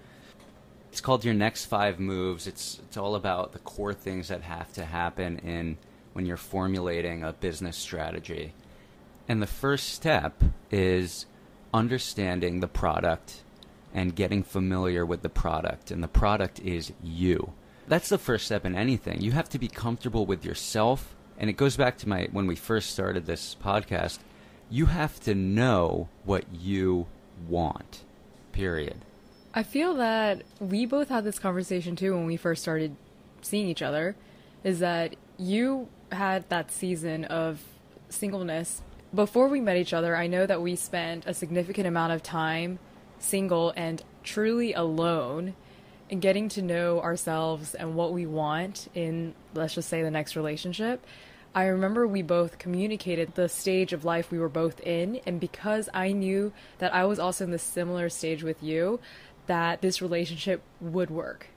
It's 0.92 1.00
called 1.00 1.24
Your 1.24 1.34
Next 1.34 1.66
Five 1.66 1.98
Moves. 1.98 2.46
It's 2.46 2.78
it's 2.84 2.96
all 2.96 3.14
about 3.14 3.52
the 3.52 3.58
core 3.60 3.94
things 3.94 4.28
that 4.28 4.42
have 4.42 4.72
to 4.74 4.84
happen 4.84 5.38
in 5.38 5.78
when 6.12 6.26
you're 6.26 6.36
formulating 6.36 7.24
a 7.24 7.32
business 7.32 7.76
strategy. 7.76 8.52
And 9.26 9.40
the 9.42 9.46
first 9.46 9.90
step 9.90 10.42
is 10.70 11.26
understanding 11.72 12.60
the 12.60 12.68
product 12.68 13.42
and 13.94 14.14
getting 14.14 14.42
familiar 14.42 15.04
with 15.04 15.22
the 15.22 15.28
product. 15.28 15.90
And 15.90 16.02
the 16.02 16.08
product 16.08 16.60
is 16.60 16.92
you. 17.02 17.52
That's 17.86 18.08
the 18.08 18.18
first 18.18 18.46
step 18.46 18.64
in 18.66 18.74
anything. 18.74 19.20
You 19.20 19.32
have 19.32 19.48
to 19.50 19.58
be 19.58 19.68
comfortable 19.68 20.26
with 20.26 20.44
yourself. 20.44 21.14
And 21.38 21.48
it 21.48 21.54
goes 21.54 21.76
back 21.76 21.98
to 21.98 22.08
my 22.08 22.28
when 22.32 22.46
we 22.46 22.56
first 22.56 22.90
started 22.90 23.26
this 23.26 23.56
podcast. 23.62 24.18
You 24.70 24.86
have 24.86 25.20
to 25.20 25.34
know 25.34 26.08
what 26.24 26.44
you 26.52 27.06
want. 27.48 28.04
Period. 28.52 29.04
I 29.54 29.62
feel 29.62 29.94
that 29.94 30.42
we 30.60 30.84
both 30.86 31.08
had 31.08 31.24
this 31.24 31.38
conversation 31.38 31.96
too 31.96 32.14
when 32.14 32.26
we 32.26 32.36
first 32.36 32.62
started 32.62 32.94
seeing 33.40 33.68
each 33.68 33.82
other. 33.82 34.14
Is 34.62 34.80
that 34.80 35.16
you 35.38 35.88
had 36.12 36.48
that 36.48 36.70
season 36.70 37.24
of 37.24 37.62
singleness 38.08 38.82
before 39.14 39.48
we 39.48 39.60
met 39.60 39.76
each 39.76 39.92
other? 39.92 40.16
I 40.16 40.26
know 40.26 40.46
that 40.46 40.60
we 40.60 40.76
spent 40.76 41.26
a 41.26 41.32
significant 41.32 41.86
amount 41.86 42.12
of 42.12 42.22
time 42.22 42.78
single 43.18 43.72
and 43.76 44.02
truly 44.22 44.72
alone 44.74 45.54
and 46.10 46.20
getting 46.20 46.48
to 46.50 46.62
know 46.62 47.00
ourselves 47.00 47.74
and 47.74 47.94
what 47.94 48.12
we 48.12 48.26
want 48.26 48.88
in, 48.94 49.34
let's 49.54 49.74
just 49.74 49.88
say, 49.88 50.02
the 50.02 50.10
next 50.10 50.36
relationship. 50.36 51.04
I 51.54 51.66
remember 51.66 52.06
we 52.06 52.22
both 52.22 52.58
communicated 52.58 53.34
the 53.34 53.48
stage 53.48 53.92
of 53.92 54.04
life 54.04 54.30
we 54.30 54.38
were 54.38 54.48
both 54.48 54.80
in, 54.80 55.20
and 55.26 55.40
because 55.40 55.88
I 55.92 56.12
knew 56.12 56.52
that 56.78 56.94
I 56.94 57.04
was 57.04 57.18
also 57.18 57.44
in 57.44 57.50
the 57.50 57.58
similar 57.58 58.08
stage 58.08 58.42
with 58.42 58.62
you, 58.62 59.00
that 59.46 59.80
this 59.80 60.00
relationship 60.00 60.62
would 60.80 61.10
work. 61.10 61.48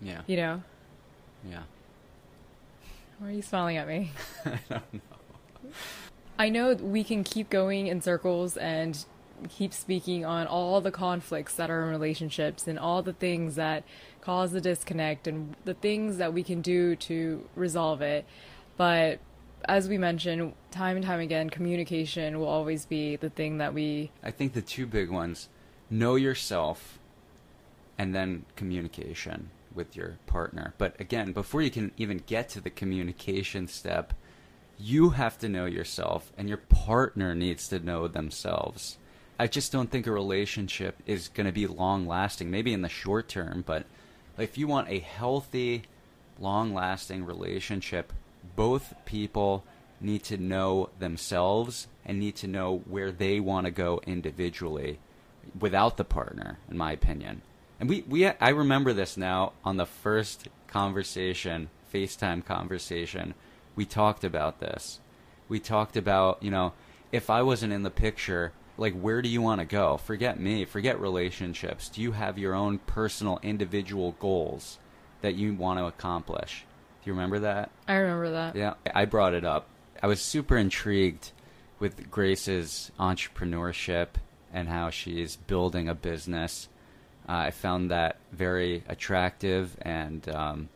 Yeah. 0.00 0.22
You 0.26 0.36
know? 0.36 0.62
Yeah. 1.48 1.62
Why 3.18 3.28
are 3.28 3.32
you 3.32 3.42
smiling 3.42 3.76
at 3.76 3.86
me? 3.86 4.12
I 4.44 4.58
don't 4.68 4.94
know. 4.94 5.70
I 6.38 6.48
know 6.48 6.74
we 6.74 7.04
can 7.04 7.22
keep 7.22 7.48
going 7.48 7.86
in 7.86 8.00
circles 8.00 8.56
and 8.56 9.04
keep 9.48 9.72
speaking 9.72 10.24
on 10.24 10.46
all 10.46 10.80
the 10.80 10.90
conflicts 10.90 11.54
that 11.54 11.70
are 11.70 11.84
in 11.84 11.90
relationships 11.90 12.66
and 12.66 12.78
all 12.78 13.02
the 13.02 13.12
things 13.12 13.54
that 13.54 13.84
cause 14.20 14.52
the 14.52 14.60
disconnect 14.60 15.26
and 15.26 15.54
the 15.64 15.74
things 15.74 16.16
that 16.16 16.32
we 16.32 16.42
can 16.42 16.60
do 16.60 16.96
to 16.96 17.46
resolve 17.54 18.02
it. 18.02 18.24
But 18.76 19.20
as 19.68 19.88
we 19.88 19.98
mentioned, 19.98 20.52
time 20.70 20.96
and 20.96 21.04
time 21.04 21.20
again, 21.20 21.50
communication 21.50 22.38
will 22.38 22.48
always 22.48 22.86
be 22.86 23.16
the 23.16 23.30
thing 23.30 23.58
that 23.58 23.74
we. 23.74 24.10
I 24.22 24.30
think 24.30 24.52
the 24.52 24.62
two 24.62 24.86
big 24.86 25.10
ones 25.10 25.48
know 25.90 26.14
yourself 26.16 26.98
and 27.98 28.14
then 28.14 28.44
communication 28.56 29.50
with 29.74 29.96
your 29.96 30.18
partner. 30.26 30.74
But 30.78 30.98
again, 31.00 31.32
before 31.32 31.62
you 31.62 31.70
can 31.70 31.92
even 31.96 32.22
get 32.26 32.48
to 32.50 32.60
the 32.60 32.70
communication 32.70 33.66
step, 33.68 34.14
you 34.78 35.10
have 35.10 35.38
to 35.38 35.48
know 35.48 35.66
yourself 35.66 36.32
and 36.36 36.48
your 36.48 36.58
partner 36.58 37.34
needs 37.34 37.68
to 37.68 37.78
know 37.78 38.08
themselves. 38.08 38.98
I 39.38 39.46
just 39.46 39.72
don't 39.72 39.90
think 39.90 40.06
a 40.06 40.12
relationship 40.12 41.02
is 41.06 41.28
going 41.28 41.46
to 41.46 41.52
be 41.52 41.66
long 41.66 42.06
lasting, 42.06 42.50
maybe 42.50 42.72
in 42.72 42.82
the 42.82 42.88
short 42.88 43.28
term, 43.28 43.64
but 43.66 43.84
if 44.38 44.56
you 44.58 44.66
want 44.66 44.88
a 44.88 44.98
healthy, 45.00 45.82
long 46.38 46.74
lasting 46.74 47.24
relationship, 47.24 48.12
both 48.56 48.94
people 49.04 49.64
need 50.00 50.22
to 50.24 50.36
know 50.36 50.90
themselves 50.98 51.88
and 52.04 52.18
need 52.18 52.36
to 52.36 52.46
know 52.46 52.82
where 52.86 53.10
they 53.10 53.40
want 53.40 53.66
to 53.66 53.70
go 53.70 54.00
individually 54.06 54.98
without 55.58 55.96
the 55.96 56.04
partner, 56.04 56.58
in 56.70 56.76
my 56.76 56.92
opinion. 56.92 57.42
And 57.80 57.88
we, 57.88 58.02
we 58.02 58.26
I 58.26 58.50
remember 58.50 58.92
this 58.92 59.16
now 59.16 59.52
on 59.64 59.76
the 59.76 59.86
first 59.86 60.48
conversation, 60.68 61.70
FaceTime 61.92 62.44
conversation, 62.44 63.34
we 63.76 63.84
talked 63.84 64.24
about 64.24 64.60
this. 64.60 65.00
We 65.48 65.60
talked 65.60 65.96
about, 65.96 66.42
you 66.42 66.50
know, 66.50 66.72
if 67.12 67.30
I 67.30 67.42
wasn't 67.42 67.72
in 67.72 67.82
the 67.82 67.90
picture, 67.90 68.52
like 68.76 68.98
where 68.98 69.22
do 69.22 69.28
you 69.28 69.40
want 69.42 69.60
to 69.60 69.66
go? 69.66 69.96
Forget 69.96 70.38
me, 70.40 70.64
forget 70.64 71.00
relationships. 71.00 71.88
Do 71.88 72.00
you 72.02 72.12
have 72.12 72.38
your 72.38 72.54
own 72.54 72.78
personal 72.78 73.38
individual 73.42 74.16
goals 74.18 74.78
that 75.20 75.34
you 75.34 75.54
want 75.54 75.78
to 75.78 75.86
accomplish? 75.86 76.64
Do 77.04 77.10
you 77.10 77.14
remember 77.14 77.40
that? 77.40 77.70
I 77.86 77.96
remember 77.96 78.30
that. 78.30 78.56
Yeah, 78.56 78.74
I 78.94 79.04
brought 79.04 79.34
it 79.34 79.44
up. 79.44 79.66
I 80.02 80.06
was 80.06 80.22
super 80.22 80.56
intrigued 80.56 81.32
with 81.78 82.10
Grace's 82.10 82.90
entrepreneurship 82.98 84.08
and 84.54 84.68
how 84.68 84.88
she's 84.88 85.36
building 85.36 85.86
a 85.86 85.94
business. 85.94 86.66
Uh, 87.28 87.32
I 87.32 87.50
found 87.50 87.90
that 87.90 88.16
very 88.32 88.84
attractive, 88.88 89.76
and 89.82 90.26
um, 90.30 90.70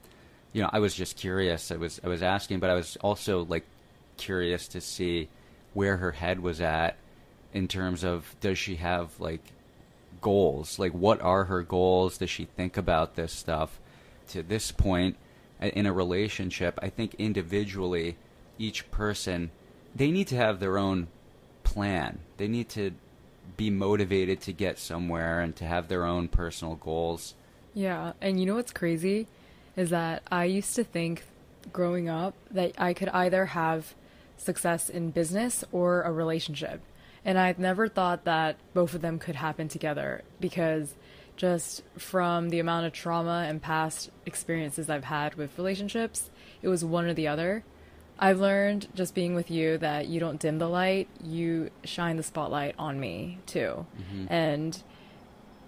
you 0.53 0.61
know, 0.61 0.69
I 0.71 0.81
was 0.81 0.95
just 0.95 1.17
curious. 1.17 1.73
I 1.73 1.77
was 1.77 1.99
I 2.05 2.09
was 2.09 2.23
asking, 2.23 2.61
but 2.61 2.69
I 2.69 2.75
was 2.75 2.99
also 3.01 3.47
like 3.47 3.65
curious 4.19 4.69
to 4.69 4.83
see 4.83 5.29
where 5.73 5.97
her 5.97 6.13
head 6.13 6.41
was 6.41 6.61
at 6.61 6.99
in 7.55 7.69
terms 7.69 8.05
of 8.05 8.37
does 8.43 8.59
she 8.59 8.77
have 8.77 9.19
like 9.19 9.53
goals? 10.21 10.79
Like, 10.79 10.93
what 10.93 11.23
are 11.23 11.45
her 11.45 11.63
goals? 11.63 12.19
Does 12.19 12.29
she 12.29 12.45
think 12.45 12.77
about 12.77 13.15
this 13.15 13.33
stuff? 13.33 13.81
To 14.29 14.43
this 14.43 14.73
point 14.73 15.17
in 15.61 15.87
a 15.87 15.93
relationship, 15.93 16.79
I 16.83 16.89
think 16.89 17.15
individually, 17.19 18.17
each 18.59 18.91
person 18.91 19.51
they 19.95 20.11
need 20.11 20.29
to 20.29 20.37
have 20.37 20.61
their 20.61 20.79
own 20.79 21.09
plan. 21.65 22.21
They 22.37 22.49
need 22.49 22.69
to 22.71 22.93
be 23.57 23.71
motivated 23.71 24.41
to 24.43 24.53
get 24.53 24.79
somewhere 24.79 25.41
and 25.41 25.57
to 25.57 25.65
have 25.65 25.89
their 25.89 26.05
own 26.05 26.29
personal 26.29 26.77
goals. 26.77 27.35
Yeah, 27.75 28.13
and 28.21 28.39
you 28.39 28.47
know 28.47 28.55
what's 28.55 28.73
crazy 28.73 29.27
is 29.77 29.91
that 29.91 30.23
I 30.31 30.45
used 30.45 30.75
to 30.77 30.85
think 30.85 31.25
growing 31.73 32.09
up 32.09 32.35
that 32.51 32.73
I 32.79 32.95
could 32.95 33.09
either 33.09 33.47
have 33.47 33.95
success 34.37 34.89
in 34.89 35.11
business 35.11 35.65
or 35.73 36.03
a 36.03 36.13
relationship. 36.13 36.81
And 37.25 37.39
I 37.39 37.55
never 37.59 37.89
thought 37.89 38.25
that 38.25 38.57
both 38.75 38.95
of 38.95 39.03
them 39.03 39.19
could 39.19 39.35
happen 39.35 39.69
together 39.69 40.23
because 40.41 40.95
just 41.39 41.83
from 41.97 42.51
the 42.51 42.59
amount 42.59 42.85
of 42.85 42.93
trauma 42.93 43.47
and 43.49 43.63
past 43.63 44.11
experiences 44.27 44.91
I've 44.91 45.05
had 45.05 45.37
with 45.37 45.57
relationships, 45.57 46.31
it 46.61 46.69
was 46.69 46.85
one 46.85 47.07
or 47.07 47.15
the 47.15 47.29
other. 47.29 47.65
I've 48.19 48.41
learned 48.41 48.89
just 48.95 49.15
being 49.15 49.37
with 49.37 49.49
you 49.49 49.79
that 49.79 50.09
you 50.09 50.19
don't 50.19 50.41
dim 50.41 50.59
the 50.59 50.69
light, 50.69 51.09
you 51.23 51.71
shine 51.85 52.17
the 52.17 52.25
spotlight 52.25 52.75
on 52.77 52.99
me 52.99 53.39
too. 53.47 53.87
Mm-hmm. 53.97 54.27
And 54.29 54.83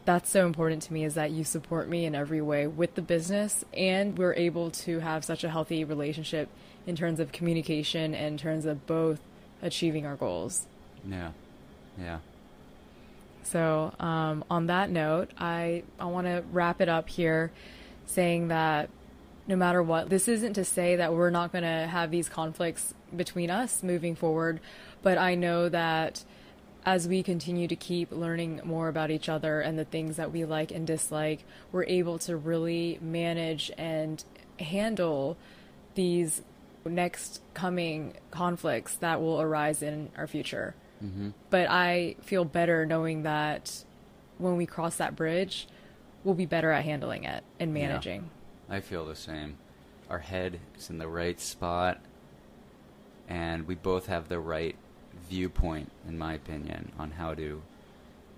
that's 0.04 0.28
so 0.28 0.44
important 0.44 0.82
to 0.82 0.92
me 0.92 1.04
is 1.04 1.14
that 1.14 1.30
you 1.30 1.44
support 1.44 1.88
me 1.88 2.04
in 2.04 2.16
every 2.16 2.40
way 2.40 2.66
with 2.66 2.96
the 2.96 3.02
business 3.02 3.64
and 3.72 4.18
we're 4.18 4.34
able 4.34 4.72
to 4.72 4.98
have 4.98 5.24
such 5.24 5.44
a 5.44 5.50
healthy 5.50 5.84
relationship 5.84 6.48
in 6.84 6.96
terms 6.96 7.20
of 7.20 7.30
communication 7.30 8.12
and 8.12 8.26
in 8.32 8.38
terms 8.38 8.64
of 8.64 8.84
both 8.88 9.20
achieving 9.62 10.04
our 10.04 10.16
goals. 10.16 10.66
Yeah, 11.08 11.30
yeah. 11.96 12.18
So, 13.42 13.92
um, 13.98 14.44
on 14.50 14.66
that 14.66 14.90
note, 14.90 15.30
I, 15.38 15.82
I 15.98 16.04
want 16.06 16.26
to 16.26 16.44
wrap 16.52 16.80
it 16.80 16.88
up 16.88 17.08
here 17.08 17.50
saying 18.06 18.48
that 18.48 18.90
no 19.46 19.56
matter 19.56 19.82
what, 19.82 20.10
this 20.10 20.28
isn't 20.28 20.54
to 20.54 20.64
say 20.64 20.96
that 20.96 21.12
we're 21.12 21.30
not 21.30 21.52
going 21.52 21.64
to 21.64 21.86
have 21.86 22.10
these 22.10 22.28
conflicts 22.28 22.94
between 23.14 23.50
us 23.50 23.82
moving 23.82 24.14
forward, 24.14 24.60
but 25.02 25.18
I 25.18 25.34
know 25.34 25.68
that 25.68 26.24
as 26.84 27.06
we 27.06 27.22
continue 27.22 27.68
to 27.68 27.76
keep 27.76 28.10
learning 28.12 28.60
more 28.64 28.88
about 28.88 29.10
each 29.10 29.28
other 29.28 29.60
and 29.60 29.78
the 29.78 29.84
things 29.84 30.16
that 30.16 30.32
we 30.32 30.44
like 30.44 30.70
and 30.70 30.86
dislike, 30.86 31.44
we're 31.72 31.84
able 31.84 32.18
to 32.20 32.36
really 32.36 32.98
manage 33.02 33.70
and 33.76 34.22
handle 34.58 35.36
these 35.94 36.42
next 36.84 37.42
coming 37.52 38.14
conflicts 38.30 38.94
that 38.96 39.20
will 39.20 39.40
arise 39.40 39.82
in 39.82 40.10
our 40.16 40.26
future. 40.26 40.74
Mm-hmm. 41.02 41.30
But 41.50 41.68
I 41.70 42.16
feel 42.22 42.44
better 42.44 42.84
knowing 42.86 43.22
that 43.22 43.84
when 44.38 44.56
we 44.56 44.66
cross 44.66 44.96
that 44.96 45.16
bridge, 45.16 45.66
we'll 46.24 46.34
be 46.34 46.46
better 46.46 46.70
at 46.70 46.84
handling 46.84 47.24
it 47.24 47.42
and 47.58 47.76
Yeah. 47.76 47.88
managing. 47.88 48.30
I 48.68 48.80
feel 48.80 49.04
the 49.06 49.16
same. 49.16 49.56
Our 50.08 50.18
head 50.18 50.60
is 50.76 50.90
in 50.90 50.98
the 50.98 51.08
right 51.08 51.38
spot, 51.40 52.00
and 53.28 53.66
we 53.66 53.74
both 53.74 54.06
have 54.06 54.28
the 54.28 54.38
right 54.40 54.76
viewpoint, 55.28 55.90
in 56.08 56.18
my 56.18 56.34
opinion, 56.34 56.92
on 56.98 57.12
how 57.12 57.34
to 57.34 57.62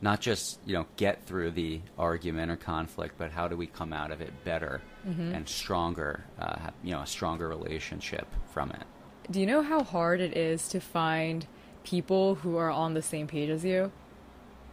not 0.00 0.20
just 0.20 0.58
you 0.66 0.74
know 0.74 0.86
get 0.96 1.24
through 1.24 1.52
the 1.52 1.80
argument 1.98 2.50
or 2.50 2.56
conflict, 2.56 3.14
but 3.18 3.30
how 3.30 3.48
do 3.48 3.56
we 3.56 3.66
come 3.66 3.92
out 3.92 4.10
of 4.10 4.20
it 4.20 4.32
better 4.44 4.80
and 5.04 5.48
stronger? 5.48 6.24
Uh, 6.38 6.70
you 6.82 6.92
know, 6.92 7.00
a 7.00 7.06
stronger 7.06 7.48
relationship 7.48 8.26
from 8.52 8.70
it. 8.70 8.82
Do 9.30 9.40
you 9.40 9.46
know 9.46 9.62
how 9.62 9.82
hard 9.82 10.20
it 10.20 10.36
is 10.36 10.68
to 10.68 10.80
find 10.80 11.46
people 11.84 12.36
who 12.36 12.56
are 12.56 12.70
on 12.70 12.94
the 12.94 13.02
same 13.02 13.26
page 13.26 13.50
as 13.50 13.64
you? 13.64 13.92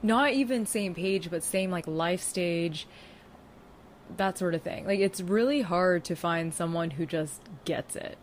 Not 0.02 0.34
even 0.34 0.65
same 0.65 0.95
page, 0.95 1.30
but 1.30 1.43
same 1.43 1.72
like 1.72 1.88
life 1.88 2.22
stage, 2.22 2.88
that 4.17 4.38
sort 4.38 4.56
of 4.56 4.62
thing. 4.62 4.86
Like 4.86 5.00
it's 5.00 5.22
really 5.22 5.62
hard 5.62 6.06
to 6.06 6.15
find 6.15 6.54
someone 6.54 6.91
who 6.91 7.06
just 7.06 7.41
gets 7.65 7.95
it. 7.95 8.17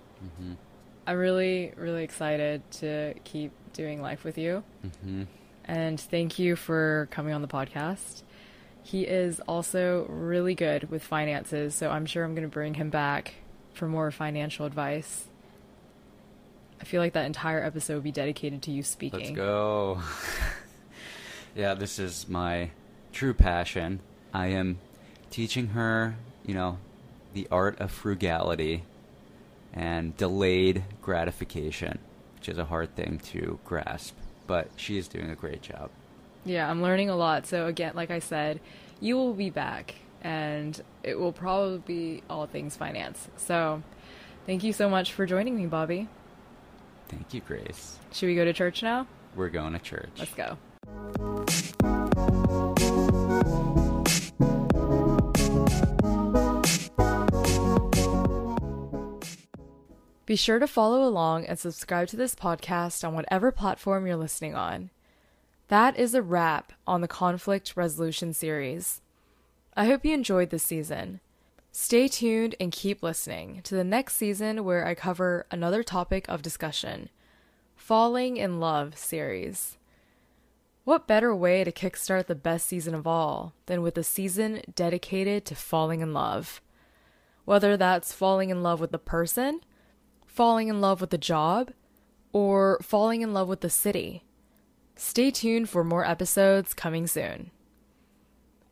I'm 1.07 1.17
really, 1.17 1.73
really 1.77 2.03
excited 2.03 2.69
to 2.73 3.15
keep 3.25 3.53
doing 3.73 4.03
life 4.03 4.25
with 4.25 4.39
you. 4.39 4.65
Mm-hmm. 4.85 5.25
And 5.67 6.01
thank 6.01 6.39
you 6.39 6.57
for 6.57 7.09
coming 7.11 7.35
on 7.35 7.43
the 7.43 7.49
podcast. 7.49 8.23
He 8.83 9.03
is 9.03 9.41
also 9.41 10.07
really 10.09 10.55
good 10.55 10.91
with 10.91 11.03
finances, 11.03 11.75
so 11.75 11.91
I'm 11.91 12.07
sure 12.07 12.25
I'm 12.25 12.35
going 12.35 12.49
to 12.49 12.53
bring 12.53 12.75
him 12.75 12.91
back 12.91 13.35
for 13.75 13.89
more 13.89 14.11
financial 14.11 14.65
advice. 14.65 15.29
I 16.81 16.85
feel 16.85 17.01
like 17.01 17.15
that 17.15 17.27
entire 17.27 17.63
episode 17.63 17.95
would 17.95 18.05
be 18.05 18.13
dedicated 18.13 18.63
to 18.63 18.71
you 18.71 18.83
speaking. 18.83 19.21
Let's 19.21 19.31
go. 19.31 20.01
yeah, 21.55 21.75
this 21.75 21.99
is 21.99 22.29
my 22.29 22.71
true 23.13 23.35
passion. 23.35 24.01
I 24.33 24.49
am 24.49 24.79
teaching 25.31 25.69
her, 25.69 26.17
you 26.45 26.55
know, 26.55 26.79
the 27.33 27.49
art 27.51 27.81
of 27.81 27.91
frugality 27.91 28.85
and 29.73 30.17
delayed 30.17 30.85
gratification, 31.03 31.99
which 32.37 32.49
is 32.49 32.59
a 32.59 32.65
hard 32.65 32.95
thing 32.95 33.21
to 33.33 33.59
grasp, 33.65 34.15
but 34.47 34.69
she 34.77 34.97
is 34.97 35.09
doing 35.09 35.31
a 35.31 35.35
great 35.35 35.63
job. 35.63 35.91
Yeah, 36.45 36.71
I'm 36.71 36.83
learning 36.83 37.11
a 37.11 37.17
lot. 37.17 37.47
So 37.47 37.67
again, 37.67 37.93
like 37.95 38.11
I 38.11 38.21
said, 38.21 38.61
you 39.01 39.17
will 39.17 39.35
be 39.35 39.51
back 39.51 39.97
and 40.23 40.81
it 41.03 41.19
will 41.19 41.33
probably 41.33 41.79
be 41.79 42.23
all 42.31 42.47
things 42.47 42.77
finance. 42.77 43.29
So 43.37 43.83
thank 44.47 44.65
you 44.65 44.73
so 44.73 44.89
much 44.89 45.13
for 45.13 45.27
joining 45.27 45.57
me, 45.57 45.67
Bobby. 45.67 46.09
Thank 47.09 47.35
you, 47.35 47.41
Grace. 47.41 47.99
Should 48.13 48.27
we 48.27 48.35
go 48.35 48.45
to 48.45 48.53
church 48.53 48.83
now? 48.83 49.07
We're 49.35 49.51
going 49.51 49.73
to 49.73 49.79
church. 49.79 50.11
Let's 50.19 50.35
go. 50.35 50.57
Be 60.27 60.35
sure 60.35 60.59
to 60.59 60.67
follow 60.67 61.05
along 61.05 61.47
and 61.47 61.57
subscribe 61.57 62.09
to 62.09 62.17
this 62.17 62.35
podcast 62.35 63.07
on 63.07 63.15
whatever 63.15 63.53
platform 63.53 64.07
you're 64.07 64.17
listening 64.17 64.57
on. 64.57 64.91
That 65.69 65.97
is 65.97 66.15
a 66.15 66.23
wrap 66.23 66.73
on 66.85 67.01
the 67.01 67.09
conflict 67.09 67.77
resolution 67.77 68.33
series. 68.33 69.03
I 69.77 69.87
hope 69.87 70.05
you 70.05 70.13
enjoyed 70.15 70.51
this 70.51 70.65
season. 70.65 71.21
Stay 71.79 72.09
tuned 72.09 72.55
and 72.59 72.73
keep 72.73 73.03
listening 73.03 73.61
to 73.63 73.75
the 73.75 73.85
next 73.85 74.17
season 74.17 74.65
where 74.65 74.87
I 74.87 74.95
cover 74.95 75.45
another 75.51 75.83
topic 75.83 76.25
of 76.27 76.41
discussion 76.41 77.11
Falling 77.75 78.39
in 78.39 78.59
Love 78.59 78.97
series. 78.97 79.77
What 80.85 81.07
better 81.07 81.37
way 81.37 81.65
to 81.65 81.71
kickstart 81.71 82.29
the 82.29 82.35
best 82.35 82.67
season 82.67 82.95
of 82.95 83.07
all 83.07 83.53
than 83.67 83.83
with 83.83 83.99
a 83.99 84.03
season 84.03 84.63
dedicated 84.75 85.45
to 85.45 85.55
falling 85.55 86.01
in 86.01 86.15
love? 86.15 86.63
Whether 87.45 87.77
that's 87.77 88.11
falling 88.11 88.49
in 88.49 88.63
love 88.63 88.81
with 88.81 88.91
the 88.91 88.99
person, 88.99 89.61
falling 90.25 90.69
in 90.69 90.81
love 90.81 91.03
with 91.03 91.11
the 91.11 91.19
job, 91.19 91.73
or 92.33 92.79
falling 92.81 93.21
in 93.21 93.35
love 93.35 93.49
with 93.49 93.61
the 93.61 93.69
city. 93.69 94.25
Stay 94.95 95.31
tuned 95.31 95.69
for 95.69 95.85
more 95.85 96.07
episodes 96.07 96.73
coming 96.73 97.07
soon. 97.07 97.51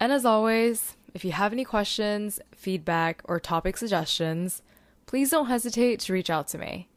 And 0.00 0.10
as 0.10 0.24
always, 0.24 0.96
if 1.14 1.24
you 1.24 1.30
have 1.32 1.52
any 1.52 1.64
questions, 1.64 2.40
feedback, 2.56 3.22
or 3.24 3.38
topic 3.38 3.76
suggestions, 3.76 4.62
please 5.06 5.30
don't 5.30 5.46
hesitate 5.46 6.00
to 6.00 6.12
reach 6.12 6.28
out 6.28 6.48
to 6.48 6.58
me. 6.58 6.88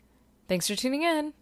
Thanks 0.47 0.67
for 0.67 0.75
tuning 0.75 1.03
in. 1.03 1.33